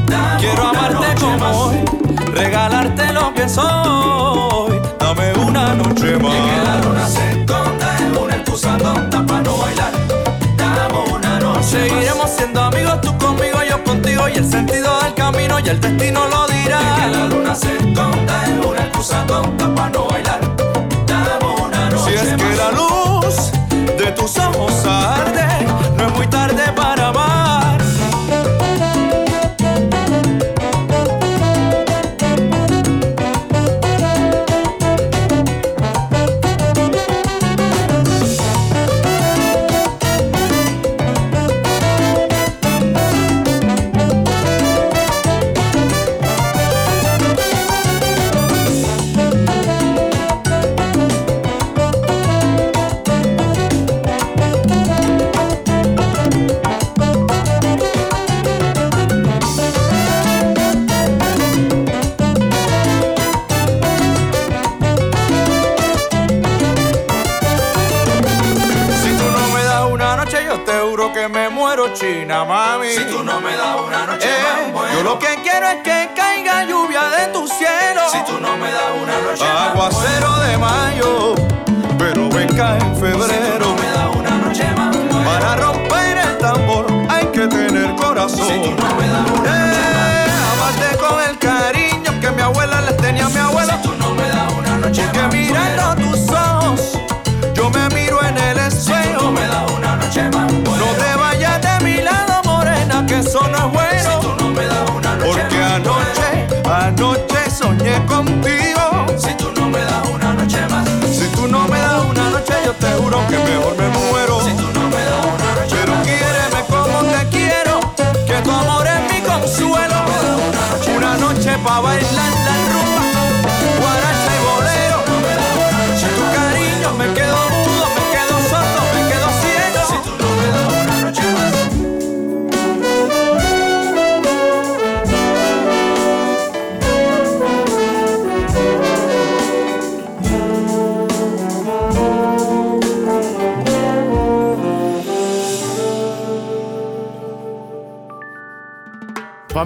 [0.06, 1.56] Dame Quiero amarte como más.
[1.56, 1.76] hoy,
[2.32, 4.43] regalarte lo que soy.
[5.94, 6.34] Noche más.
[6.34, 9.92] Y que la luna se esconde, una excusa tonta para no bailar.
[10.56, 11.66] Dame una noche más.
[11.66, 14.28] Seguiremos siendo amigos, tú conmigo, yo contigo.
[14.28, 16.80] Y el sentido del camino y el destino lo Que dirá.
[17.08, 20.53] la luna se esconde, una excusa tonta para no bailar.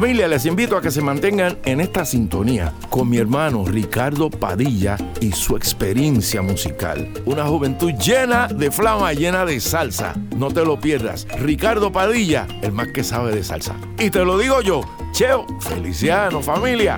[0.00, 4.96] Familia, les invito a que se mantengan en esta sintonía con mi hermano Ricardo Padilla
[5.20, 7.12] y su experiencia musical.
[7.24, 10.14] Una juventud llena de flama, llena de salsa.
[10.36, 11.26] No te lo pierdas.
[11.40, 13.74] Ricardo Padilla, el más que sabe de salsa.
[13.98, 16.96] Y te lo digo yo, Cheo, Feliciano, familia.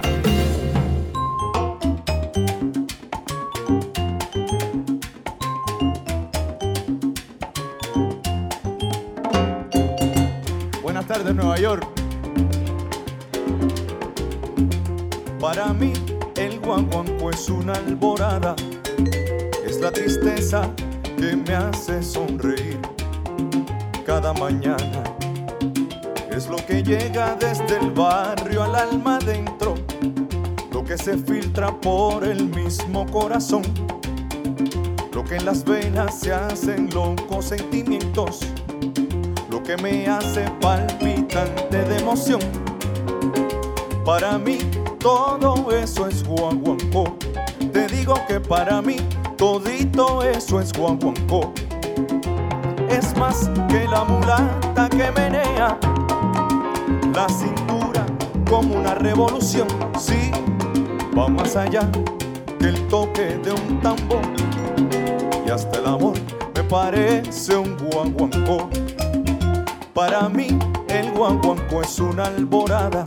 [10.83, 12.00] Buenas tardes, Nueva York.
[15.53, 15.93] Para mí,
[16.37, 18.55] el guaguanco es una alborada.
[19.67, 20.71] Es la tristeza
[21.17, 22.79] que me hace sonreír
[24.07, 25.03] cada mañana.
[26.31, 29.75] Es lo que llega desde el barrio al alma adentro.
[30.73, 33.63] Lo que se filtra por el mismo corazón.
[35.13, 38.47] Lo que en las venas se hacen locos sentimientos
[39.51, 42.41] lo que me hace palpitante de emoción.
[44.05, 44.59] Para mí
[45.01, 47.17] todo eso es guaguancó.
[47.73, 48.97] Te digo que para mí
[49.37, 51.53] todito eso es guaguancó.
[52.89, 55.79] es más que la mulata que menea
[57.15, 58.05] la cintura
[58.49, 59.69] como una revolución.
[59.99, 60.31] Sí,
[61.17, 61.91] va más allá
[62.59, 64.23] que el toque de un tambor
[65.47, 66.15] y hasta el amor
[66.55, 68.69] me parece un guaguancó.
[69.95, 73.05] Para mí el guaguancó es una alborada,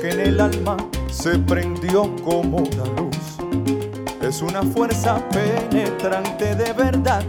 [0.00, 0.76] que en el alma
[1.10, 3.16] se prendió como una luz.
[4.22, 7.22] Es una fuerza penetrante de verdad,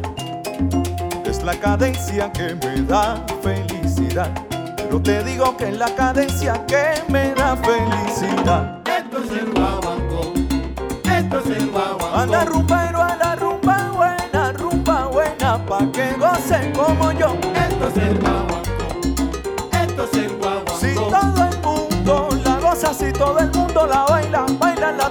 [1.26, 4.32] es la cadencia que me da felicidad.
[4.78, 8.82] Pero te digo que es la cadencia que me da felicidad.
[8.88, 10.34] Esto es el guaguancó,
[11.06, 12.16] esto es el guaguancó.
[12.16, 17.36] A la rumbero, a la rumba buena, rumba buena, pa' que gocen como yo.
[17.56, 18.51] Esto es el guaguancó,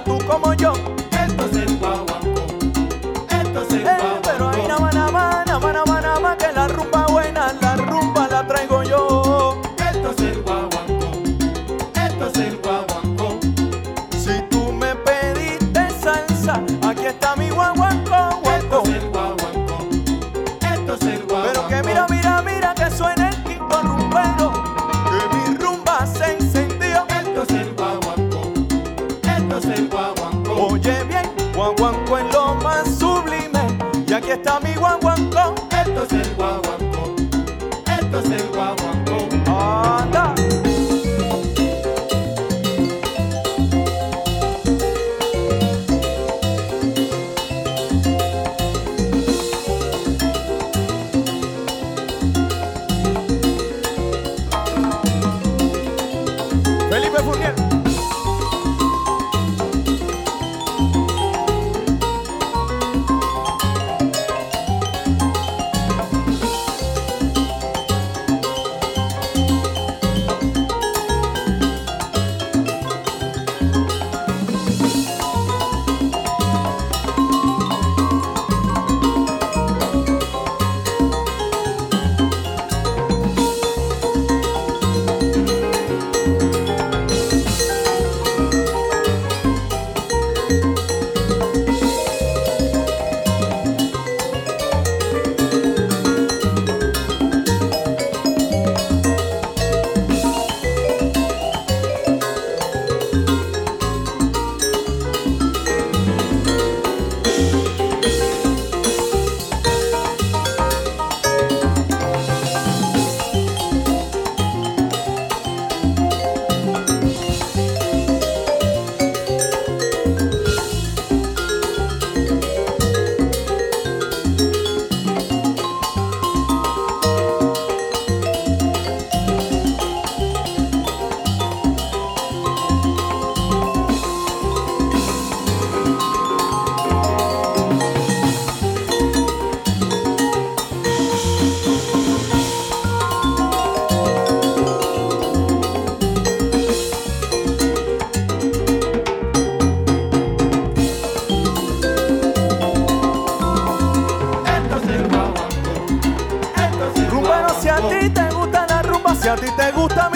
[0.03, 0.73] tú como yo.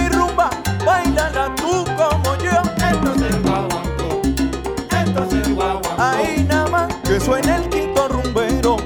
[0.06, 0.50] Mi rumba,
[0.86, 2.52] bailala tú como yo.
[2.78, 4.22] Esto es el guaguancó,
[4.90, 6.02] esto es el guaguancó.
[6.02, 8.78] Ahí nada más que suena el quinto rumbero,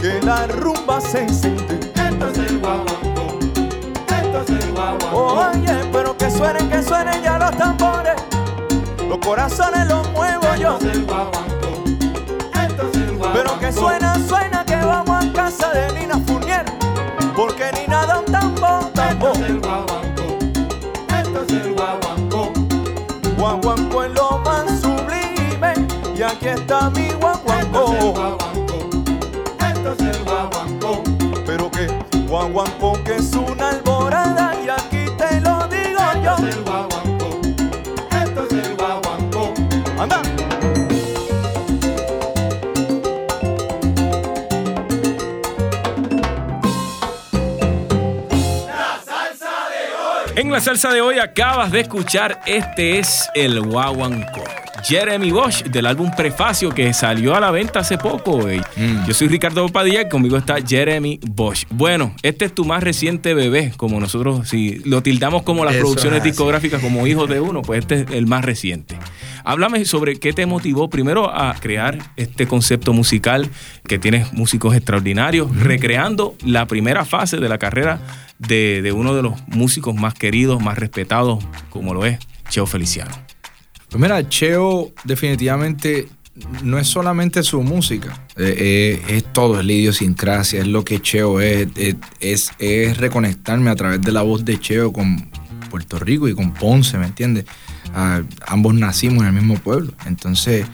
[0.00, 1.80] que la rumba se enciende.
[1.94, 3.38] Esto es el guaguancó,
[4.08, 5.50] esto es el guaguancó.
[5.50, 8.14] Oye, pero que suenen, que suenen ya los tambores,
[9.08, 10.74] los corazones los muevo yo.
[10.74, 11.84] Esto es el guaguancó,
[12.62, 13.32] esto es el guaguancó.
[13.34, 16.64] Pero que suena, suena que vamos a casa de Nina Fournier,
[17.36, 17.81] porque ni
[26.32, 28.90] aquí está mi Esto es el guaguancó.
[29.60, 31.02] esto es el guaguancó.
[31.46, 31.86] Pero que
[32.26, 36.32] guaguancó que es una alborada, y aquí te lo digo yo.
[36.32, 37.40] Esto es el guaguancó,
[38.22, 39.54] esto es el guaguancó.
[39.98, 40.22] Anda.
[50.34, 54.41] En la salsa de hoy acabas de escuchar, este es el Guaguancó.
[54.84, 58.48] Jeremy Bosch del álbum Prefacio que salió a la venta hace poco.
[58.48, 58.60] eh.
[59.06, 61.64] Yo soy Ricardo Padilla y conmigo está Jeremy Bosch.
[61.70, 65.82] Bueno, este es tu más reciente bebé, como nosotros, si lo tildamos como las Eso
[65.82, 68.96] producciones discográficas como hijos de uno, pues este es el más reciente.
[69.44, 73.48] Háblame sobre qué te motivó primero a crear este concepto musical
[73.86, 78.00] que tienes músicos extraordinarios, recreando la primera fase de la carrera
[78.38, 82.18] de, de uno de los músicos más queridos, más respetados, como lo es
[82.48, 83.12] Cheo Feliciano.
[83.92, 86.08] Pues mira, Cheo definitivamente
[86.62, 90.98] no es solamente su música, eh, eh, es todo, es la idiosincrasia, es lo que
[91.02, 95.30] Cheo es, es, es, es reconectarme a través de la voz de Cheo con
[95.70, 97.44] Puerto Rico y con Ponce, ¿me entiendes?
[97.94, 100.64] Ah, ambos nacimos en el mismo pueblo, entonces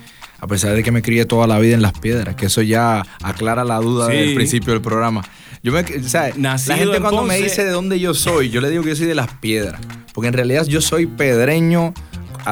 [0.41, 3.05] a pesar de que me crié toda la vida en las piedras, que eso ya
[3.21, 4.13] aclara la duda Sí.
[4.17, 5.25] del principio del programa.
[5.65, 8.49] Yo me, o sea, Nacido la gente en cuando me dice de dónde yo soy,
[8.51, 9.81] yo le digo que yo soy de las piedras,
[10.15, 11.93] porque en realidad yo soy pedreño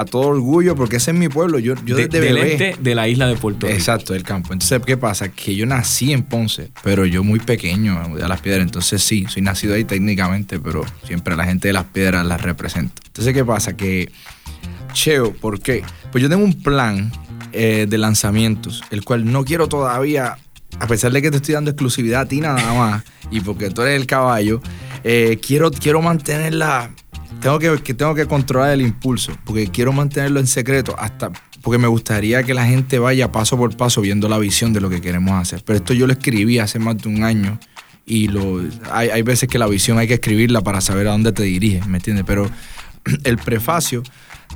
[0.01, 1.59] a todo orgullo, porque ese es mi pueblo.
[1.59, 2.53] Yo, yo De- desde del bebé.
[2.53, 3.77] este de la isla de Puerto Rico.
[3.79, 4.53] Exacto, del campo.
[4.53, 5.29] Entonces, ¿qué pasa?
[5.31, 8.63] Que yo nací en Ponce, pero yo muy pequeño de las piedras.
[8.65, 13.03] Entonces, sí, soy nacido ahí técnicamente, pero siempre la gente de las piedras las represento.
[13.07, 13.77] Entonces, ¿qué pasa?
[13.77, 14.11] Que
[14.93, 15.83] Cheo, ¿por qué?
[16.13, 17.13] Pues yo tengo un plan
[17.53, 20.37] eh, de lanzamientos, el cual no quiero todavía,
[20.79, 23.83] a pesar de que te estoy dando exclusividad a ti nada más, y porque tú
[23.83, 24.61] eres el caballo,
[25.05, 26.91] eh, quiero, quiero mantenerla,
[27.47, 31.31] tengo que, que tengo que controlar el impulso, porque quiero mantenerlo en secreto hasta,
[31.63, 34.91] porque me gustaría que la gente vaya paso por paso viendo la visión de lo
[34.91, 35.63] que queremos hacer.
[35.65, 37.61] Pero esto yo lo escribí hace más de un año
[38.05, 41.31] y lo, hay, hay veces que la visión hay que escribirla para saber a dónde
[41.31, 42.25] te diriges, ¿me entiendes?
[42.27, 42.51] Pero
[43.23, 44.03] el prefacio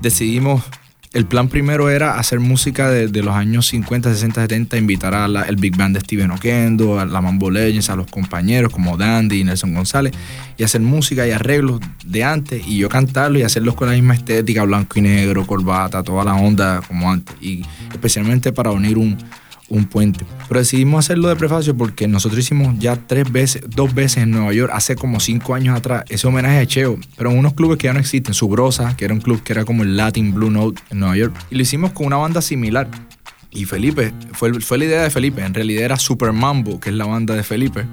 [0.02, 0.64] decidimos,
[1.12, 5.76] el plan primero era hacer música de, los años 50, 60, 70, invitar al Big
[5.76, 9.74] Band de Steven Oquendo, a la Mambo Legends, a los compañeros como Dandy y Nelson
[9.74, 10.12] González,
[10.56, 14.14] y hacer música y arreglos de antes, y yo cantarlo y hacerlos con la misma
[14.14, 19.18] estética, blanco y negro, corbata, toda la onda como antes, y especialmente para unir un,
[19.70, 20.26] un puente.
[20.48, 24.52] Pero decidimos hacerlo de prefacio porque nosotros hicimos ya tres veces, dos veces en Nueva
[24.52, 27.86] York, hace como cinco años atrás, ese homenaje a Cheo, pero en unos clubes que
[27.86, 30.82] ya no existen, Subrosa, que era un club que era como el Latin Blue Note
[30.90, 32.88] en Nueva York, y lo hicimos con una banda similar.
[33.52, 36.94] Y Felipe, fue, fue la idea de Felipe, en realidad era Super Mambo, que es
[36.94, 37.86] la banda de Felipe,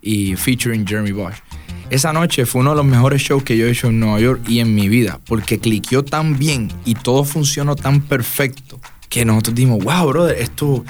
[0.00, 1.34] y featuring Jeremy Bosch.
[1.90, 4.42] Esa noche fue uno de los mejores shows que yo he hecho en Nueva York
[4.48, 8.80] y en mi vida, porque cliqueó tan bien y todo funcionó tan perfecto
[9.12, 10.86] que nosotros dijimos, wow, brother, esto,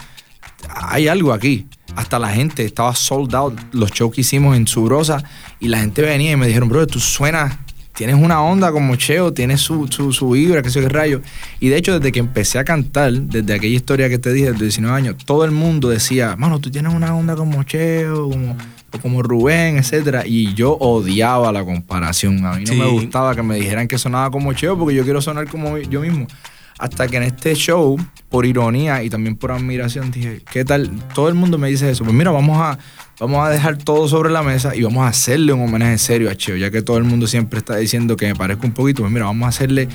[0.69, 1.67] hay algo aquí.
[1.97, 5.23] Hasta la gente estaba sold out los shows que hicimos en Subrosa
[5.61, 7.59] y la gente venía y me dijeron, brother, tú suenas,
[7.95, 11.21] tienes una onda como Cheo, tienes su, su, su vibra, que sé qué rayo.
[11.61, 14.59] Y de hecho, desde que empecé a cantar, desde aquella historia que te dije, de
[14.59, 18.57] 19 años, todo el mundo decía, mano, tú tienes una onda como Cheo, como,
[18.91, 20.23] o como Rubén, etcétera.
[20.27, 22.43] Y yo odiaba la comparación.
[22.47, 22.79] A mí no Sí.
[22.79, 26.01] me gustaba que me dijeran que sonaba como Cheo, porque yo quiero sonar como yo
[26.01, 26.27] mismo.
[26.83, 27.97] Hasta que en este show,
[28.29, 30.91] por ironía y también por admiración, dije, ¿qué tal?
[31.15, 32.03] Todo el mundo me dice eso.
[32.03, 32.77] Pues mira, vamos a,
[33.21, 36.35] vamos a dejar todo sobre la mesa y vamos a hacerle un homenaje serio a
[36.35, 39.03] Cheo, ya que todo el mundo siempre está diciendo que me parezco un poquito.
[39.03, 39.87] Pues mira, vamos a hacerle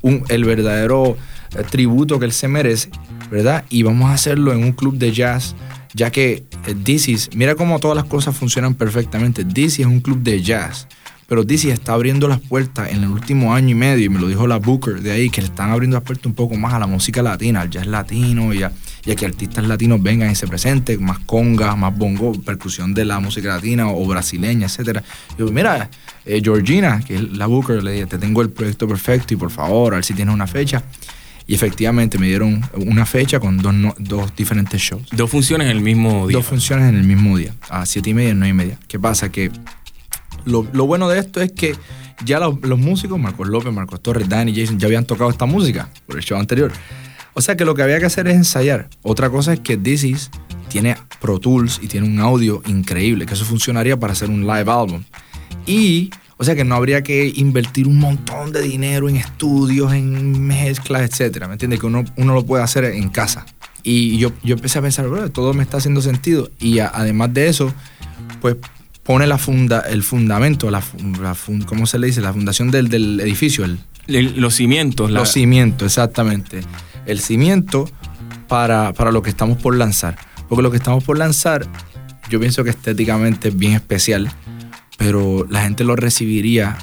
[0.00, 1.18] un, el verdadero
[1.54, 2.88] eh, tributo que él se merece,
[3.30, 3.66] ¿verdad?
[3.68, 5.54] Y vamos a hacerlo en un club de jazz,
[5.92, 9.44] ya que eh, Dizzy's, mira cómo todas las cosas funcionan perfectamente.
[9.44, 10.88] Dizzy es un club de jazz.
[11.30, 14.26] Pero Dizzy está abriendo las puertas en el último año y medio, y me lo
[14.26, 16.80] dijo la Booker de ahí, que le están abriendo las puertas un poco más a
[16.80, 18.72] la música latina, al jazz latino, y a,
[19.06, 23.04] y a que artistas latinos vengan y se presenten, más congas, más bongo, percusión de
[23.04, 25.02] la música latina o brasileña, etc.
[25.38, 25.88] Yo, mira,
[26.26, 29.52] eh, Georgina, que es la Booker, le dije, te tengo el proyecto perfecto y por
[29.52, 30.82] favor, a ver si tienes una fecha.
[31.46, 35.08] Y efectivamente me dieron una fecha con dos, no- dos diferentes shows.
[35.12, 36.36] Dos funciones en el mismo día.
[36.36, 38.78] Dos funciones en el mismo día, a siete y media y nueve y media.
[38.86, 39.30] ¿Qué pasa?
[39.32, 39.50] Que
[40.44, 41.76] lo, lo bueno de esto es que
[42.24, 46.16] ya los, músicos, Marcos López, Marcos Torres, Danny, Jason, ya habían tocado esta música por
[46.16, 46.72] el show anterior.
[47.34, 48.88] O sea que lo que había que hacer es ensayar.
[49.02, 50.30] Otra cosa es que This Is
[50.68, 54.70] tiene Pro Tools y tiene un audio increíble, que eso funcionaría para hacer un live
[54.70, 55.04] album.
[55.66, 60.46] Y, o sea que no habría que invertir un montón de dinero en estudios, en
[60.46, 61.46] mezclas, etcétera.
[61.48, 61.80] ¿Me entiendes?
[61.80, 63.46] Que uno, uno lo puede hacer en casa.
[63.82, 66.50] Y yo, yo empecé a pensar, bro, todo me está haciendo sentido.
[66.58, 67.72] Y además de eso,
[68.40, 68.56] pues
[69.10, 72.20] pone la funda, el fundamento, la, fun- la fun- ¿cómo se le dice?
[72.20, 75.10] La fundación del, del edificio, el, El- los cimientos.
[75.10, 76.60] la- los cimientos, exactamente.
[77.06, 77.90] El cimiento
[78.46, 80.16] para, para lo que estamos por lanzar.
[80.48, 81.66] Porque lo que estamos por lanzar,
[82.28, 84.30] yo pienso que estéticamente es bien especial,
[84.96, 86.78] pero la gente lo recibiría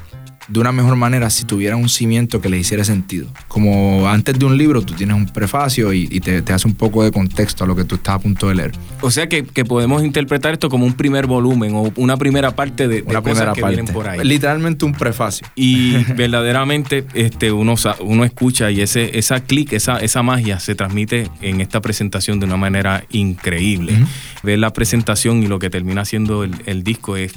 [0.48, 3.28] de una mejor manera si tuviera un cimiento que le hiciera sentido.
[3.48, 6.76] Como antes de un libro, tú tienes un prefacio y, y te, te hace un
[6.76, 8.72] poco de contexto a lo que tú estás a punto de leer.
[9.02, 12.88] O sea que, que podemos interpretar esto como un primer volumen o una primera parte
[12.88, 13.76] de, de Una cosas primera que parte.
[13.76, 14.20] vienen por ahí.
[14.24, 15.48] Literalmente un prefacio.
[15.56, 21.30] Y verdaderamente este, uno, uno escucha y ese, esa clic, esa, esa magia se transmite
[21.42, 23.94] en esta presentación de una manera increíble.
[23.94, 24.06] Ujú.
[24.44, 27.34] Ver la presentación y lo que termina siendo el, el disco es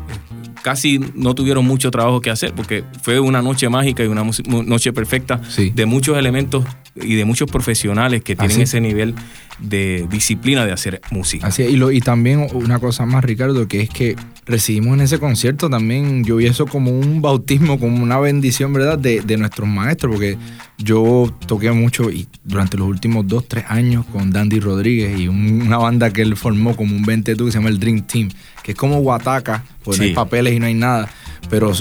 [0.62, 4.92] casi no tuvieron mucho trabajo que hacer porque fue una noche mágica y una noche
[4.92, 5.72] perfecta Sí.
[5.74, 6.64] de muchos elementos
[6.96, 8.62] y de muchos profesionales que tienen Así.
[8.62, 9.14] ese nivel
[9.58, 11.46] de disciplina de hacer música.
[11.46, 15.02] Así es, y, lo, y también una cosa más, Ricardo, que es que recibimos en
[15.02, 18.98] ese concierto también, yo vi eso como un bautismo, como una bendición, ¿verdad?
[18.98, 20.36] De, de nuestros maestros, porque
[20.78, 25.62] yo toqué mucho y durante los últimos dos, tres años con Dandy Rodríguez y un-
[25.62, 28.30] una banda que él formó como un 20 que se llama el Dream Team,
[28.62, 31.08] que es como Guataca, pues no hay papeles y no hay nada,
[31.48, 31.72] pero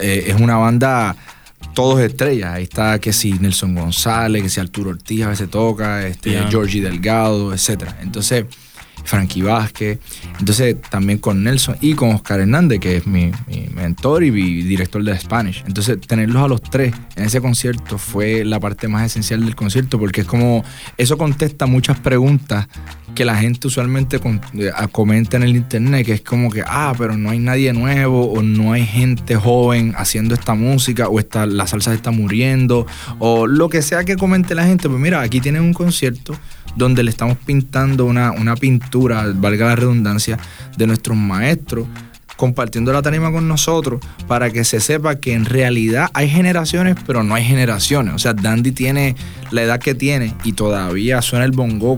[0.00, 1.16] eh, es una banda
[1.74, 2.54] todos estrellas.
[2.54, 6.48] Ahí está que si Nelson González, que si Arturo Ortiz a veces toca, este, Ya.
[6.48, 7.96] Georgie Delgado, etcétera.
[8.02, 8.46] Entonces,
[9.04, 9.98] Frankie Vázquez.
[10.38, 13.30] Entonces, también con Nelson y con Oscar Hernández, que es mi,
[13.74, 15.64] mentor y mi director de Spanish.
[15.66, 19.98] Entonces, tenerlos a los tres en ese concierto fue la parte más esencial del concierto,
[19.98, 20.64] porque es como,
[20.96, 22.66] eso contesta muchas preguntas
[23.14, 24.20] que la gente usualmente
[24.54, 28.32] eh, comenta en el internet, que es como que, ah, pero no hay nadie nuevo,
[28.32, 32.86] o no hay gente joven haciendo esta música, o está, la salsa está muriendo,
[33.18, 36.36] o lo que sea que comente la gente, pues mira, aquí tienen un concierto
[36.76, 40.38] donde le estamos pintando una, una pintura, valga la redundancia,
[40.76, 41.86] de nuestros maestros,
[42.36, 47.22] compartiendo la tarima con nosotros para que se sepa que en realidad hay generaciones, pero
[47.22, 48.14] no hay generaciones.
[48.14, 49.14] O sea, Dandy tiene
[49.50, 51.96] la edad que tiene y todavía suena el bongo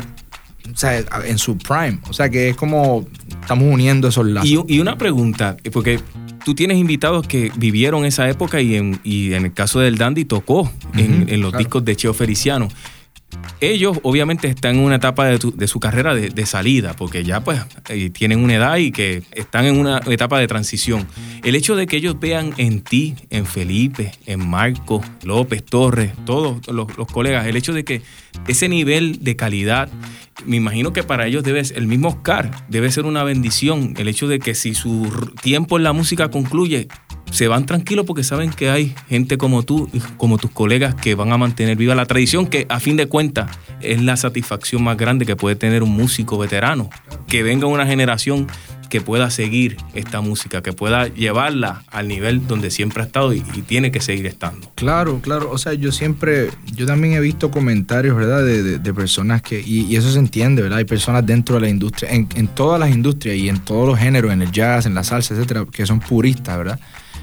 [0.72, 1.98] o sea, en su prime.
[2.08, 3.06] O sea, que es como
[3.40, 4.50] estamos uniendo esos lazos.
[4.50, 6.00] Y, y una pregunta, porque
[6.44, 10.24] tú tienes invitados que vivieron esa época y en, y en el caso del Dandy
[10.24, 11.58] tocó en, en los claro.
[11.58, 12.68] discos de Cheo Feliciano.
[13.60, 18.10] Ellos obviamente están en una etapa de, su carrera de, salida, porque ya pues eh,
[18.10, 21.06] tienen una edad y que están en una etapa de transición.
[21.44, 26.66] El hecho de que ellos vean en ti, en Felipe, en Marco, López, Torres, todos
[26.68, 28.02] los, colegas, el hecho de que
[28.48, 29.88] ese nivel de calidad,
[30.44, 33.94] me imagino que para ellos debe ser, el mismo Oscar, debe ser una bendición.
[33.96, 36.88] El hecho de que si su tiempo en la música concluye,
[37.32, 41.32] se van tranquilos porque saben que hay gente como tú, como tus colegas, que van
[41.32, 45.24] a mantener viva la tradición, que a fin de cuentas es la satisfacción más grande
[45.24, 46.90] que puede tener un músico veterano.
[47.26, 48.46] Que venga una generación
[48.90, 53.40] que pueda seguir esta música, que pueda llevarla al nivel donde siempre ha estado y,
[53.40, 54.70] tiene que seguir estando.
[54.74, 55.50] Claro, claro.
[55.50, 58.44] O sea, yo siempre, yo también he visto comentarios, ¿verdad?
[58.44, 60.80] De, personas que, y, y eso se entiende, ¿verdad?
[60.80, 63.98] Hay personas dentro de la industria, en, en todas las industrias y en todos los
[63.98, 66.78] géneros, en el jazz, en la salsa, etcétera, que son puristas, ¿verdad?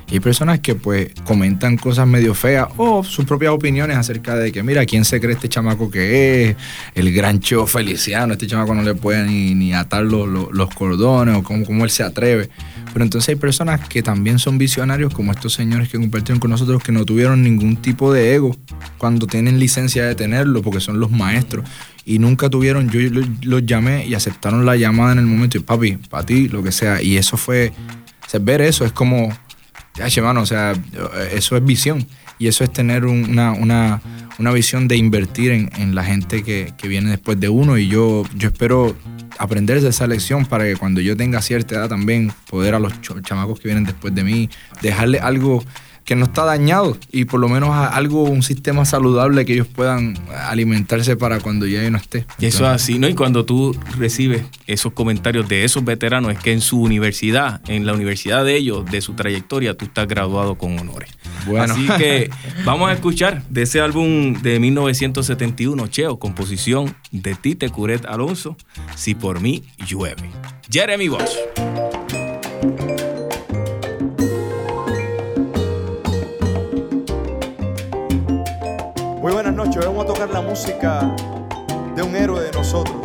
[0.10, 4.52] Y hay personas que pues comentan cosas medio feas o sus propias opiniones acerca de
[4.52, 6.56] que, mira, ¿quién se cree este chamaco que es?
[6.96, 11.36] El gran Cheo Feliciano, este chamaco no le puede ni, ni atar los, los- cordones
[11.36, 12.50] o cómo, cómo él se atreve.
[12.92, 16.82] Pero entonces hay personas que también son visionarios, como estos señores que compartieron con nosotros,
[16.82, 18.56] que no tuvieron ningún tipo de ego
[18.98, 21.66] cuando tienen licencia de tenerlo, porque son los maestros.
[22.04, 23.00] Y nunca tuvieron, yo
[23.44, 26.72] los, llamé y aceptaron la llamada en el momento y papi, para ti, lo que
[26.72, 27.00] sea.
[27.04, 27.72] Y eso fue,
[28.42, 29.32] ver eso es como,
[30.08, 30.74] ya, mano, o sea,
[31.34, 32.06] eso es visión.
[32.38, 34.02] Y eso es tener un- una, una,
[34.38, 37.78] una visión de invertir en, en la gente que, que viene después de uno.
[37.78, 38.96] Y yo, yo espero
[39.38, 42.94] aprender de esa lección para que cuando yo tenga cierta edad también poder a los
[43.24, 44.50] chamacos que vienen después de mí
[44.82, 45.64] dejarle algo
[46.10, 50.18] que no está dañado y por lo menos algo, un sistema saludable que ellos puedan
[50.36, 52.26] alimentarse para cuando ya yo no esté.
[52.40, 53.08] Y eso es así, ¿no?
[53.08, 57.86] Y cuando tú recibes esos comentarios de esos veteranos, es que en su universidad, en
[57.86, 61.12] la universidad de ellos, de su trayectoria, tú estás graduado con honores.
[61.46, 61.76] Bueno.
[61.76, 62.32] Así que
[62.66, 68.58] vamos a escuchar de ese álbum de 1971, Cheo, composición de Tite Curet Alonso,
[68.96, 70.32] Si por mí llueve.
[70.72, 71.38] Jeremy Bosch.
[79.86, 81.16] Vamos a tocar la música
[81.96, 82.98] de un héroe de nosotros.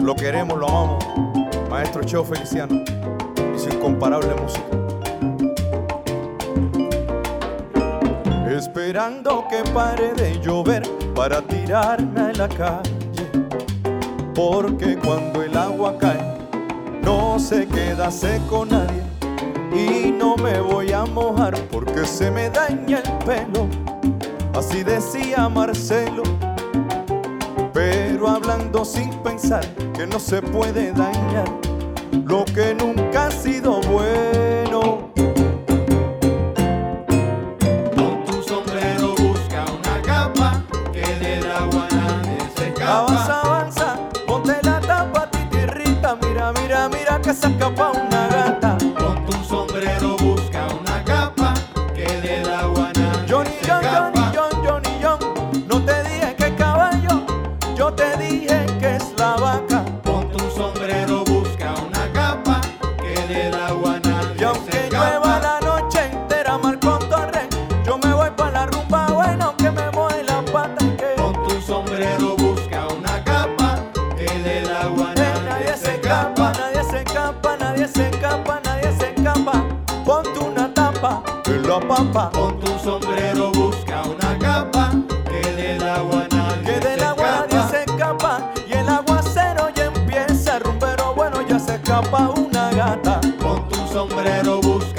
[0.00, 1.04] Lo queremos, lo amamos.
[1.68, 2.82] Maestro Cheo Feliciano
[3.54, 4.64] y su incomparable música.
[8.50, 10.82] Esperando que pare de llover
[11.14, 13.30] para tirarme a la calle.
[14.34, 16.20] Porque cuando el agua cae,
[17.02, 19.02] no se queda seco nadie.
[19.72, 23.97] Y no me voy a mojar porque se me daña el pelo.
[24.54, 26.22] Así decía Marcelo,
[27.72, 31.48] pero hablando sin pensar que no se puede dañar
[32.26, 35.10] lo que nunca ha sido bueno.
[37.94, 43.40] Con tu sombrero busca una capa que del agua nadie se Avanza, escapa.
[43.42, 48.17] avanza, ponte la tapa, titirrita, mira, mira, mira que se escapa una
[81.00, 82.30] pampa, en la.
[82.30, 84.90] Con tu sombrero busca una capa,
[85.28, 90.96] que del agua nadie se nadie se escapa, y el aguacero ya empieza, a romper
[90.98, 93.20] rumbero bueno ya se escapa una gata.
[93.40, 94.97] Con tu sombrero busca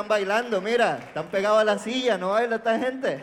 [0.00, 3.22] están bailando, mira, están pegados a la silla, no baila esta gente.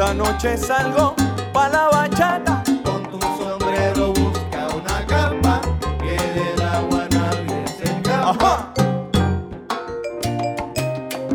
[0.00, 1.14] Esta noche salgo
[1.52, 2.62] pa' la bachata.
[2.82, 5.60] Con tu sombrero busca una capa
[6.00, 8.10] que del agua nadie se.
[8.10, 8.72] Ajá.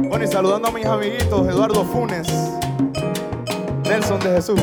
[0.09, 2.27] Bueno, y saludando a mis amiguitos, Eduardo Funes,
[3.83, 4.59] Nelson de Jesús.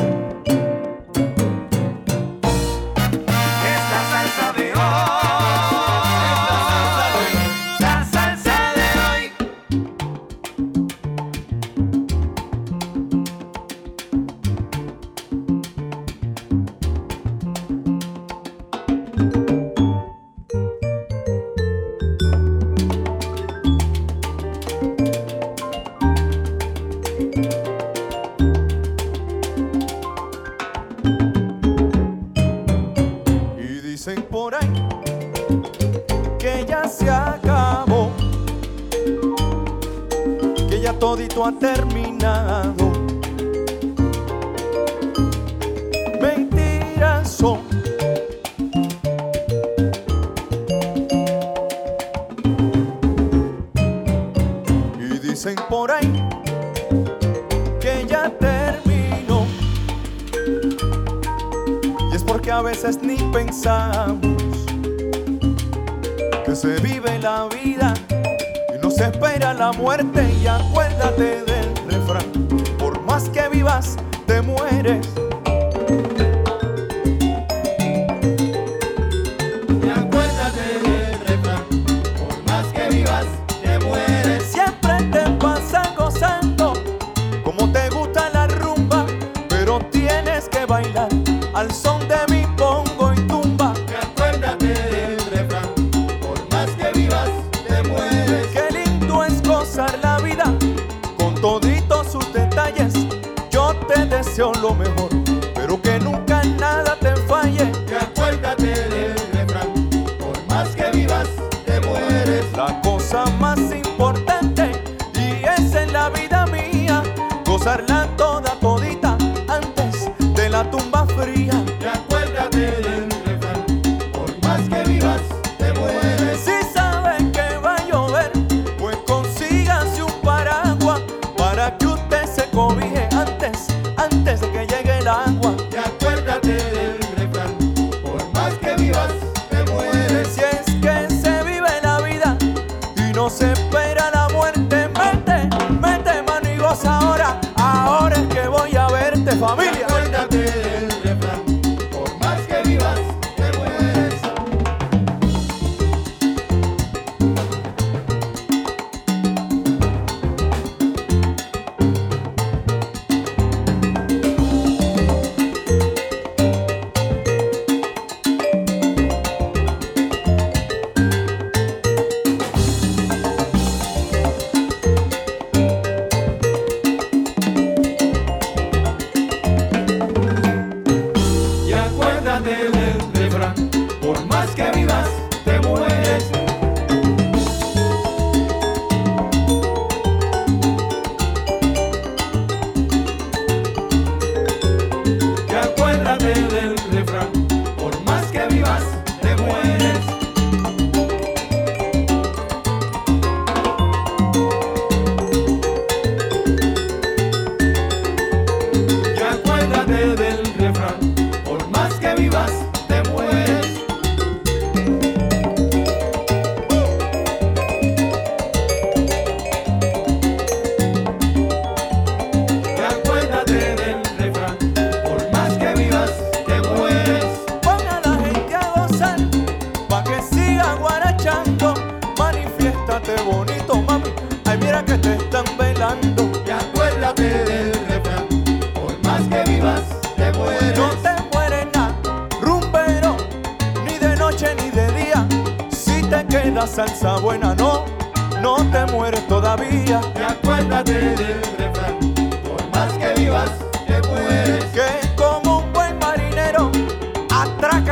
[121.15, 121.72] fría.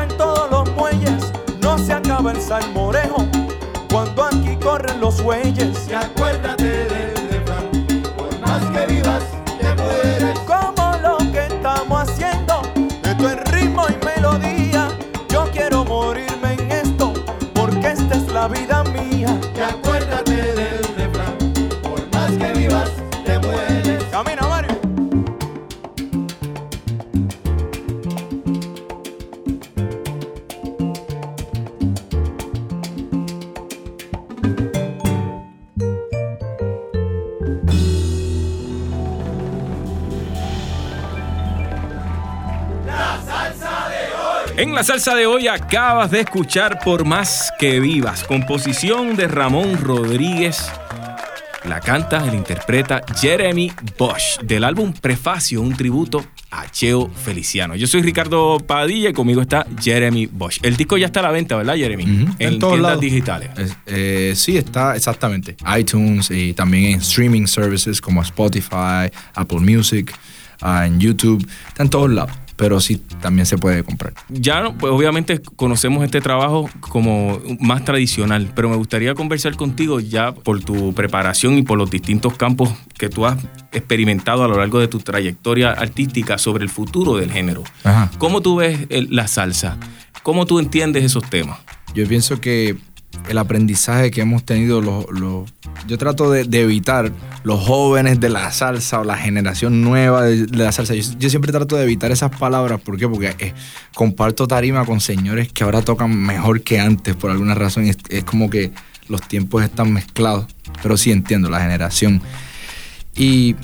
[0.03, 1.31] En todos los muelles.
[1.61, 3.25] No se acaba el salmorejo
[3.91, 5.87] cuando aquí corren los bueyes.
[5.89, 7.69] Y acuérdate del refrán,
[8.17, 9.23] por más que vivas,
[44.81, 49.77] En la salsa de hoy acabas de escuchar Por más que vivas, composición de Ramón
[49.77, 50.71] Rodríguez.
[51.65, 57.75] La canta, la interpreta Jeremy Bosch del álbum Prefacio, un tributo a Cheo Feliciano.
[57.75, 60.57] Yo soy Ricardo Padilla y conmigo está Jeremy Bosch.
[60.63, 62.03] El disco ya está a la venta, ¿verdad, Jeremy?
[62.03, 63.01] Ujú, En, todos tiendas lados.
[63.01, 63.49] digitales.
[63.59, 65.57] Es- eh, sí, está exactamente.
[65.77, 70.11] iTunes y también en streaming services como Spotify, Apple Music,
[70.59, 71.47] ah, en YouTube.
[71.67, 72.31] Está en todos lados.
[72.61, 74.13] Pero sí, también se puede comprar.
[74.29, 80.31] Ya, pues obviamente conocemos este trabajo como más tradicional, pero me gustaría conversar contigo ya
[80.31, 83.35] por tu preparación y por los distintos campos que tú has
[83.71, 87.63] experimentado a lo largo de tu trayectoria artística sobre el futuro del género.
[87.83, 88.11] Ajá.
[88.19, 89.77] ¿Cómo tú ves el- la salsa?
[90.21, 91.57] ¿Cómo tú entiendes esos temas?
[91.95, 92.77] Yo pienso que
[93.27, 95.05] el aprendizaje que hemos tenido, los,
[95.87, 97.11] yo trato de, evitar
[97.43, 100.93] los jóvenes de la salsa o la generación nueva de, la salsa.
[100.95, 102.81] Yo, siempre trato de evitar esas palabras.
[102.81, 103.07] ¿Por qué?
[103.07, 103.53] Porque eh,
[103.93, 107.85] comparto tarima con señores que ahora tocan mejor que antes por alguna razón.
[107.85, 108.71] Es, es como que
[109.07, 110.47] los tiempos están mezclados.
[110.81, 112.21] Pero sí entiendo la generación.
[113.15, 113.55] Y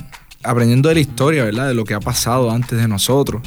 [0.43, 1.67] aprendiendo de la historia, ¿verdad?
[1.67, 3.41] De lo que ha pasado antes de nosotros.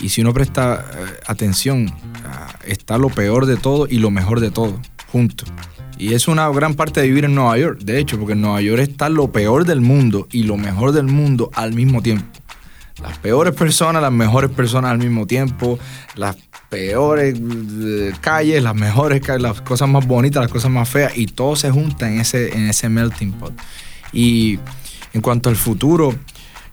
[0.00, 1.92] Y si uno presta eh, atención,
[2.24, 4.80] ah, está lo peor de todo y lo mejor de todo,
[5.10, 5.48] juntos.
[5.98, 8.62] Y es una gran parte de vivir en Nueva York, de hecho, porque en Nueva
[8.62, 12.26] York está lo peor del mundo y lo mejor del mundo al mismo tiempo.
[13.02, 15.78] Las peores personas, las mejores personas al mismo tiempo,
[16.16, 16.36] las
[16.70, 21.26] peores eh, calles, las mejores calles, las cosas más bonitas, las cosas más feas, y
[21.26, 23.52] todo se junta en ese, en ese melting pot.
[24.12, 24.58] Y
[25.12, 26.14] en cuanto al futuro,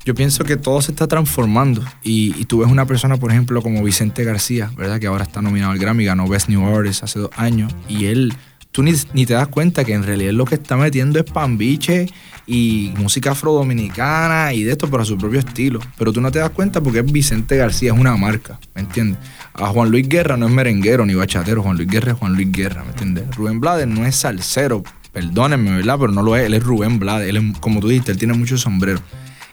[0.07, 1.83] yo pienso que todo se está transformando.
[2.01, 5.01] Y, tú ves una persona, por ejemplo, como Vicente García, ¿verdad?
[5.01, 7.75] Que ahora está nominado al Grammy, ganó Best New Artist hace dos años.
[7.89, 8.33] Y él,
[8.71, 8.93] tú ni,
[9.25, 12.07] te das cuenta que en realidad lo que está metiendo es pambiche
[12.45, 15.81] y música afrodominicana y de esto, pero a su propio estilo.
[15.97, 19.19] Pero tú no te das cuenta porque es Vicente García, es una marca, ¿me entiendes?
[19.55, 22.49] A Juan Luis Guerra no es merenguero ni bachatero, Juan Luis Guerra es Juan Luis
[22.49, 23.35] Guerra, ¿me entiendes?
[23.35, 25.97] Rubén Blades no es salsero, perdónenme, ¿verdad?
[25.99, 28.35] Pero no lo es, él es Rubén Blades, él es, como tú dijiste, él tiene
[28.35, 29.01] muchos sombreros.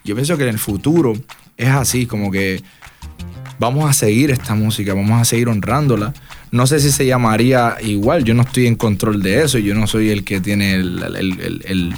[0.05, 1.15] Yo pienso que en el futuro
[1.57, 2.63] es así, como que
[3.59, 6.13] vamos a seguir esta música, vamos a seguir honrándola.
[6.51, 9.87] No sé si se llamaría igual, yo no estoy en control de eso, yo no
[9.87, 11.95] soy el que tiene el,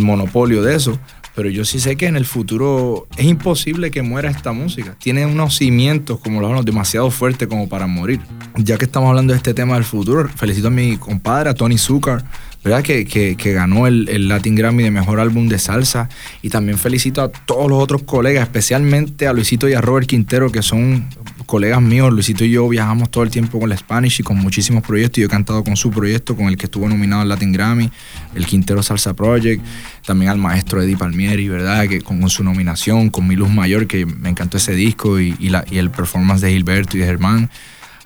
[0.00, 0.98] monopolio de eso,
[1.36, 4.96] pero yo sí sé que en el futuro es imposible que muera esta música.
[4.98, 8.18] Tiene unos cimientos, como lo hablamos, demasiado fuertes como para morir.
[8.56, 11.78] Ya que estamos hablando de este tema del futuro, felicito a mi compadre, a Tony
[11.78, 12.24] Zucker,
[12.66, 12.82] ¿verdad?
[12.82, 16.08] Que, que- ganó el, el Latin Grammy de Mejor Álbum de Salsa.
[16.42, 20.50] Y también felicito a todos los otros colegas, especialmente a Luisito y a Robert Quintero,
[20.50, 21.06] que son
[21.46, 22.12] colegas míos.
[22.12, 25.18] Luisito y yo viajamos todo el tiempo con la Spanish y con muchísimos proyectos.
[25.20, 27.88] Yo he cantado con su proyecto, con el que estuvo nominado al Latin Grammy,
[28.34, 29.62] el Quintero Salsa Project.
[30.04, 31.86] También al maestro Eddie Palmieri, ¿verdad?
[31.88, 35.50] Que con, su nominación, con Mi Luz Mayor, que me encantó ese disco, y, y
[35.50, 37.48] la- y el performance de Gilberto y de Germán.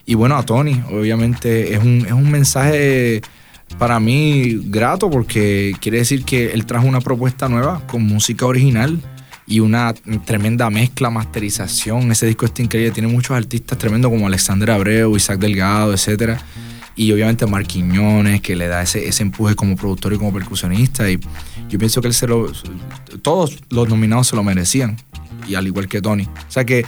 [0.04, 3.22] Y bueno, a Tony, obviamente es un, es un mensaje
[3.78, 9.00] para mí grato porque quiere decir que él trajo una propuesta nueva con música original
[9.46, 9.92] y una
[10.24, 12.12] tremenda mezcla, masterización.
[12.12, 16.38] Ese disco está increíble, tiene muchos artistas tremendos como Alexander Abreu, Isaac Delgado, etc.
[16.94, 21.10] Y obviamente Marc Quiñones, que le da ese, ese empuje como productor y como percusionista.
[21.10, 21.18] Y
[21.68, 22.52] yo pienso que él se lo.
[23.22, 24.96] Todos los nominados se lo merecían.
[25.48, 26.24] Y al igual que Tony.
[26.24, 26.84] O sea que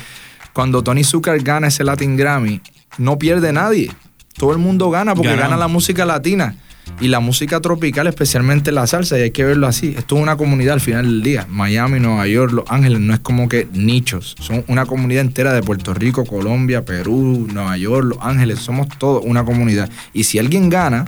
[0.52, 2.60] cuando Tony Zucker gana ese Latin Grammy,
[2.96, 3.90] no pierde nadie.
[4.34, 6.54] Todo el mundo gana porque gana la música latina.
[7.00, 9.94] Y la música tropical, especialmente la salsa, y hay que verlo así.
[9.96, 11.46] Esto es una comunidad al final del día.
[11.48, 14.36] Miami, Nueva York, Los Ángeles, no es como que nichos.
[14.40, 18.60] Son una comunidad entera de Puerto Rico, Colombia, Perú, Nueva York, Los Ángeles.
[18.60, 19.90] Somos todos una comunidad.
[20.12, 21.06] Y si alguien gana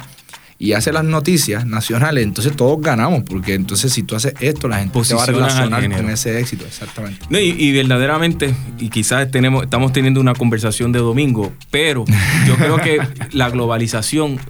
[0.59, 3.23] y hace las noticias nacionales, entonces todos ganamos.
[3.23, 6.65] Porque entonces si tú haces esto, la gente te va a relacionar con ese éxito.
[6.65, 7.27] Exactamente.
[7.29, 12.05] No, y, y verdaderamente, y quizás tenemos, estamos teniendo una conversación de domingo, pero
[12.47, 12.99] yo creo que
[13.33, 14.41] la globalización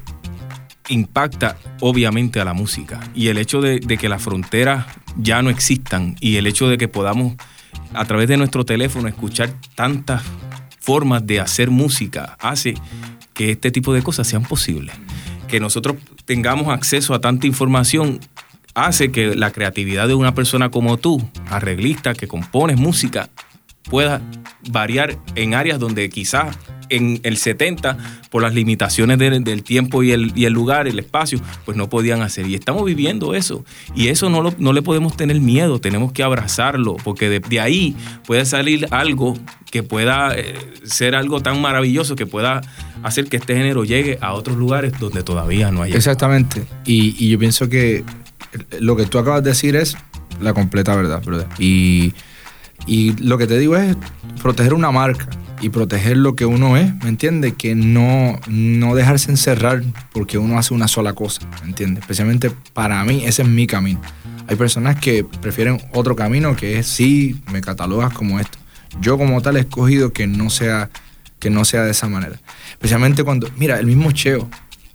[0.89, 3.01] impacta obviamente a la música.
[3.15, 6.89] Y el hecho de, que las fronteras ya no existan y el hecho de que
[6.89, 7.35] podamos
[7.93, 10.23] a través de nuestro teléfono escuchar tantas
[10.81, 12.75] formas de hacer música hace
[13.33, 14.95] que este tipo de cosas sean posibles.
[15.49, 18.21] Que nosotros tengamos acceso a tanta información
[18.75, 23.29] hace que la creatividad de una persona como tú, arreglista, que compones música,
[23.85, 24.21] pueda
[24.71, 26.57] variar en áreas donde quizás
[26.89, 27.97] en el 70,
[28.31, 32.23] por las limitaciones del, tiempo y el, y el lugar, el espacio, pues no podían
[32.23, 32.47] hacer.
[32.47, 33.65] Y estamos viviendo eso.
[33.95, 37.97] Y eso no, lo- no le podemos tener miedo, tenemos que abrazarlo, porque de, ahí
[38.27, 39.37] puede salir algo
[39.71, 40.55] que pueda eh,
[40.85, 42.61] ser algo tan maravilloso que pueda
[43.03, 45.93] hacer que este género llegue a otros lugares donde todavía no hay.
[45.93, 46.65] Exactamente.
[46.85, 48.05] Y, y yo pienso que
[48.79, 49.97] lo que tú acabas de decir es
[50.41, 51.23] la completa verdad.
[51.59, 52.13] Y,
[52.87, 53.97] y lo que te digo es
[54.43, 55.29] proteger una marca
[55.61, 57.55] y proteger lo que uno es, ¿me entiendes?
[57.55, 59.83] Que no, no dejarse encerrar
[60.13, 62.03] porque uno hace una sola cosa, ¿me entiendes?
[62.03, 64.01] Especialmente para mí, ese es mi camino.
[64.47, 68.59] Hay personas que prefieren otro camino que es, sí, me catalogas como esto.
[69.01, 70.91] Yo como tal he escogido que no sea,
[71.39, 72.39] que no sea de esa manera.
[72.73, 74.49] Especialmente cuando, mira, el mismo Cheo,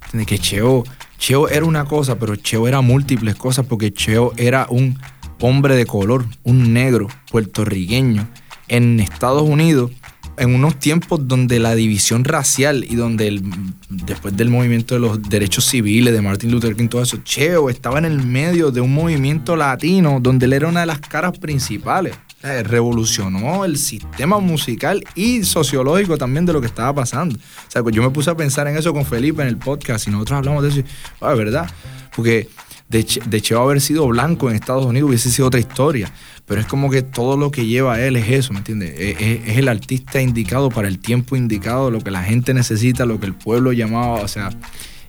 [0.03, 0.28] ¿entiendes?
[0.28, 0.84] Que Cheo,
[1.18, 4.99] Cheo era una cosa, pero Cheo era múltiples cosas porque Cheo era un
[5.41, 8.28] hombre de color, un negro puertorriqueño
[8.68, 9.91] en Estados Unidos
[10.40, 13.44] en unos tiempos donde la división racial y donde el-
[13.90, 18.00] después del movimiento de los derechos civiles de Martin Luther King, todo eso, Cheo estaba
[18.00, 22.16] en el medio de un movimiento latino donde él era una de las caras principales.
[22.64, 27.36] Revolucionó el sistema musical y sociológico también de lo que estaba pasando.
[27.38, 30.08] O sea, pues yo me puse a pensar en eso con Felipe en el podcast
[30.08, 30.82] y nosotros hablamos de eso.
[31.20, 31.70] ah, ¿verdad?
[32.16, 32.48] Porque
[32.88, 36.12] de Cheo haber sido blanco en Estados Unidos hubiese sido otra historia.
[36.50, 38.95] Pero es como que todo lo que lleva a él es eso, ¿me entiendes?
[38.97, 43.28] Es, el artista indicado para el tiempo indicado, lo que la gente necesita, lo que
[43.28, 44.50] el pueblo llamaba, o sea.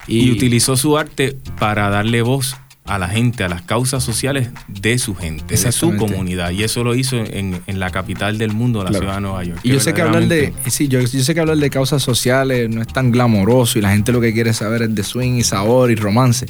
[0.07, 2.55] y, utilizó su arte para darle voz
[2.85, 6.49] a la gente, a las causas sociales de su gente, de su comunidad.
[6.51, 9.03] Y eso lo hizo en, en la capital del mundo, la Claro.
[9.03, 9.59] ciudad de Nueva York.
[9.63, 12.01] Y yo sé que hablar de, verdaderamente- sí, yo, yo sé que hablar de causas
[12.01, 15.33] sociales no es tan glamoroso y la gente lo que quiere saber es de swing
[15.37, 16.47] y sabor y romance,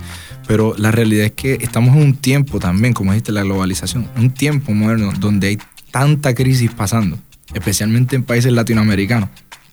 [0.48, 4.32] pero la realidad es que estamos en un tiempo también, como dijiste, la globalización, un
[4.32, 5.58] tiempo moderno donde hay
[5.92, 7.20] tanta crisis pasando,
[7.54, 9.30] especialmente en países latinoamericanos,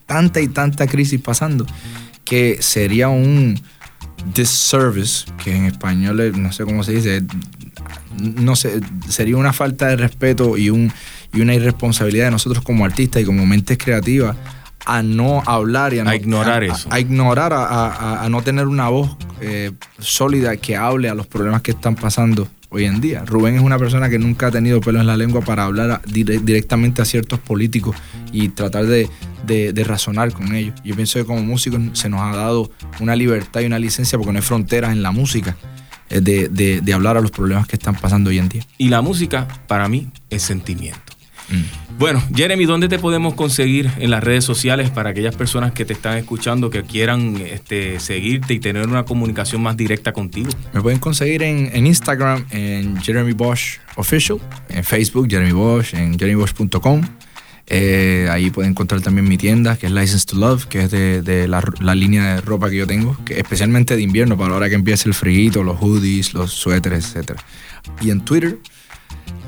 [0.07, 1.65] tanta y tanta crisis pasando,
[2.25, 3.59] que sería un
[4.35, 7.23] disservice, que en español es- no sé cómo se dice,
[8.19, 10.93] no sé, sería una falta de respeto y, un,
[11.33, 14.37] y una irresponsabilidad de nosotros como artistas y como mentes creativas
[14.87, 16.89] a no hablar y a, A no- ignorar a- eso.
[16.91, 21.71] A, ignorar, a no tener una voz eh, sólida que hable a los problemas que
[21.73, 23.25] están pasando hoy en día.
[23.25, 27.03] Rubén es una persona que nunca ha tenido pelo en la lengua para hablar directamente
[27.03, 27.97] a ciertos políticos
[28.33, 29.09] y tratar de,
[29.85, 30.75] razonar con ellos.
[30.85, 34.33] Yo pienso que como músicos se nos ha dado una libertad y una licencia porque
[34.33, 35.57] no hay fronteras en la música
[36.11, 38.63] eh, de- de hablar a los problemas que están pasando hoy en día.
[38.79, 41.13] Y la música, para mí, es sentimiento.
[41.99, 45.93] Bueno, Jeremy, ¿dónde te podemos conseguir en las redes sociales para aquellas personas que te
[45.93, 50.51] están escuchando que quieran este, seguirte y tener una comunicación más directa contigo?
[50.73, 54.39] Me pueden conseguir en, en Instagram, en Jeremy Bosch Official,
[54.69, 57.03] en Facebook, Jeremy Bosch, en jeremybosch.com.
[57.71, 61.49] Eh, ahí pueden encontrar también mi tienda, que es License to Love, que es de,
[61.49, 65.09] la línea de ropa que yo tengo, que especialmente de invierno, para ahora que empiece
[65.09, 67.33] el frío, los hoodies, los suéteres, etc.
[68.01, 68.59] Y en Twitter,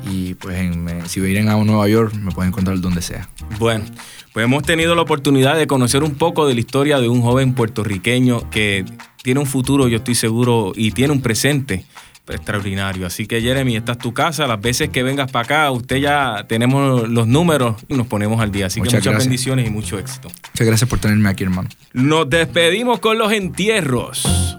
[0.09, 3.29] y pues en- si vienen a Nueva York, me pueden encontrar donde sea.
[3.59, 3.85] Bueno,
[4.33, 7.53] pues hemos tenido la oportunidad de conocer un poco de la historia de un joven
[7.53, 8.85] puertorriqueño que
[9.23, 11.85] tiene un futuro, yo estoy seguro, y tiene un presente
[12.27, 13.05] extraordinario.
[13.05, 14.47] Así que Jeremy, esta es tu casa.
[14.47, 18.51] Las veces que vengas para acá, usted ya tenemos los números y nos ponemos al
[18.53, 18.67] día.
[18.67, 19.27] Así que Muchas muchas gracias.
[19.27, 20.29] bendiciones y mucho éxito.
[20.53, 21.67] Muchas gracias por tenerme aquí, hermano.
[21.93, 24.57] Nos despedimos con los entierros.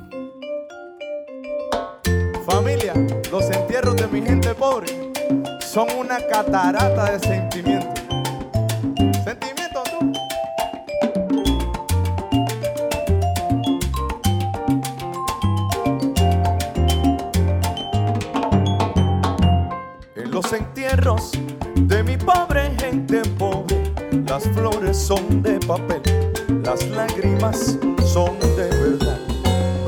[5.73, 8.05] Son una catarata de sentimientos.
[9.25, 10.13] ¿Sentimientos tú?
[20.15, 21.33] En los entierros
[21.75, 23.95] de mi pobre gente pobre,
[24.29, 26.03] las flores son de papel,
[26.63, 29.19] las lágrimas son de verdad.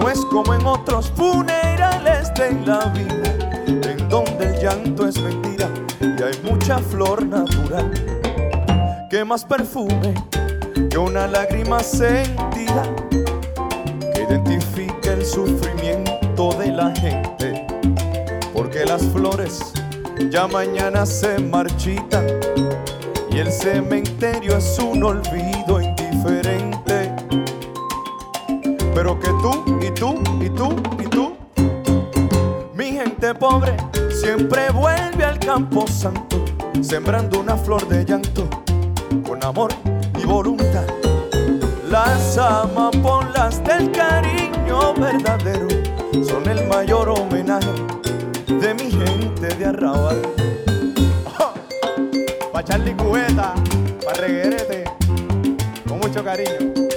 [0.01, 3.35] No es como en otros funerales de la vida,
[3.66, 5.74] en donde el llanto es mentira
[6.19, 7.91] y hay mucha flor natural.
[9.11, 10.15] Que más perfume
[10.91, 12.82] que una lágrima sentida
[14.15, 17.66] que identifique el sufrimiento de la gente.
[18.53, 19.73] Porque las flores
[20.31, 22.27] ya mañana se marchitan
[23.31, 27.12] y el cementerio es un olvido indiferente.
[28.95, 31.36] Pero que tú y tú y tú y tú,
[32.74, 33.77] mi gente pobre,
[34.11, 35.14] siempre vuelve
[35.45, 36.43] campo santo,
[36.81, 38.49] sembrando una flor de llanto,
[39.27, 39.73] con amor
[40.19, 40.87] y voluntad.
[41.91, 45.69] Las amapolas del cariño verdadero
[46.27, 47.69] son el mayor homenaje
[48.47, 50.23] de mi gente de arrabal.
[52.53, 53.55] Pa' Charlie Cubeta,
[54.05, 54.85] pa' Reguerete,
[55.87, 56.94] con mucho cariño.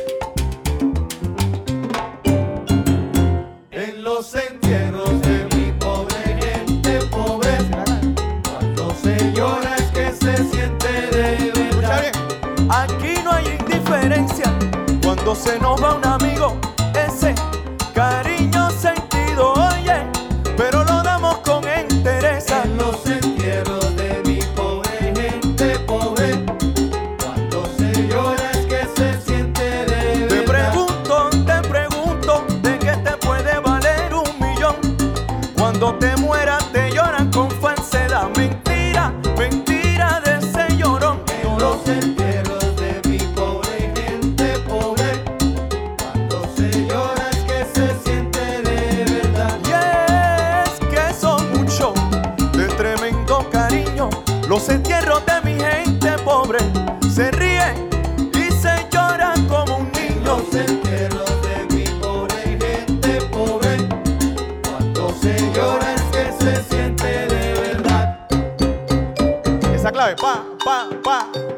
[15.27, 16.57] Cuando se nos va un amigo,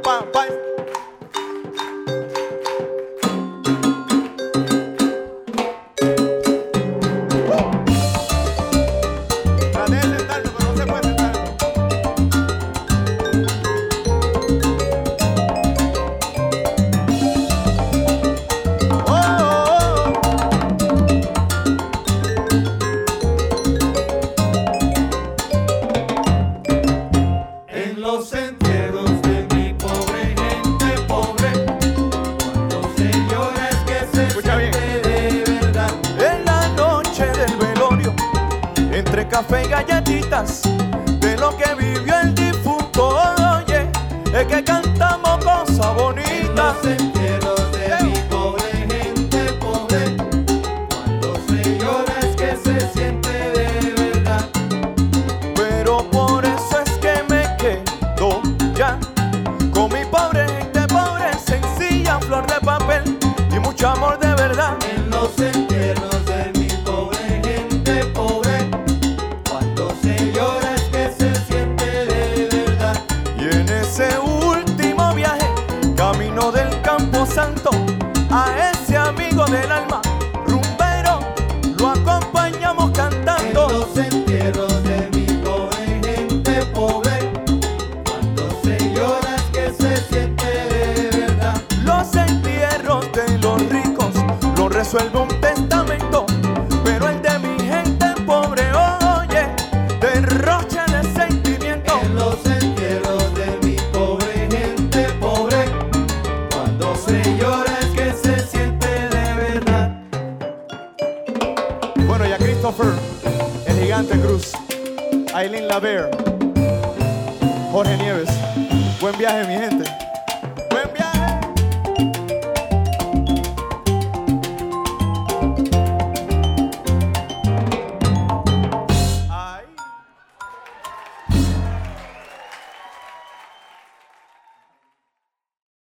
[0.09, 0.68] pa, pa,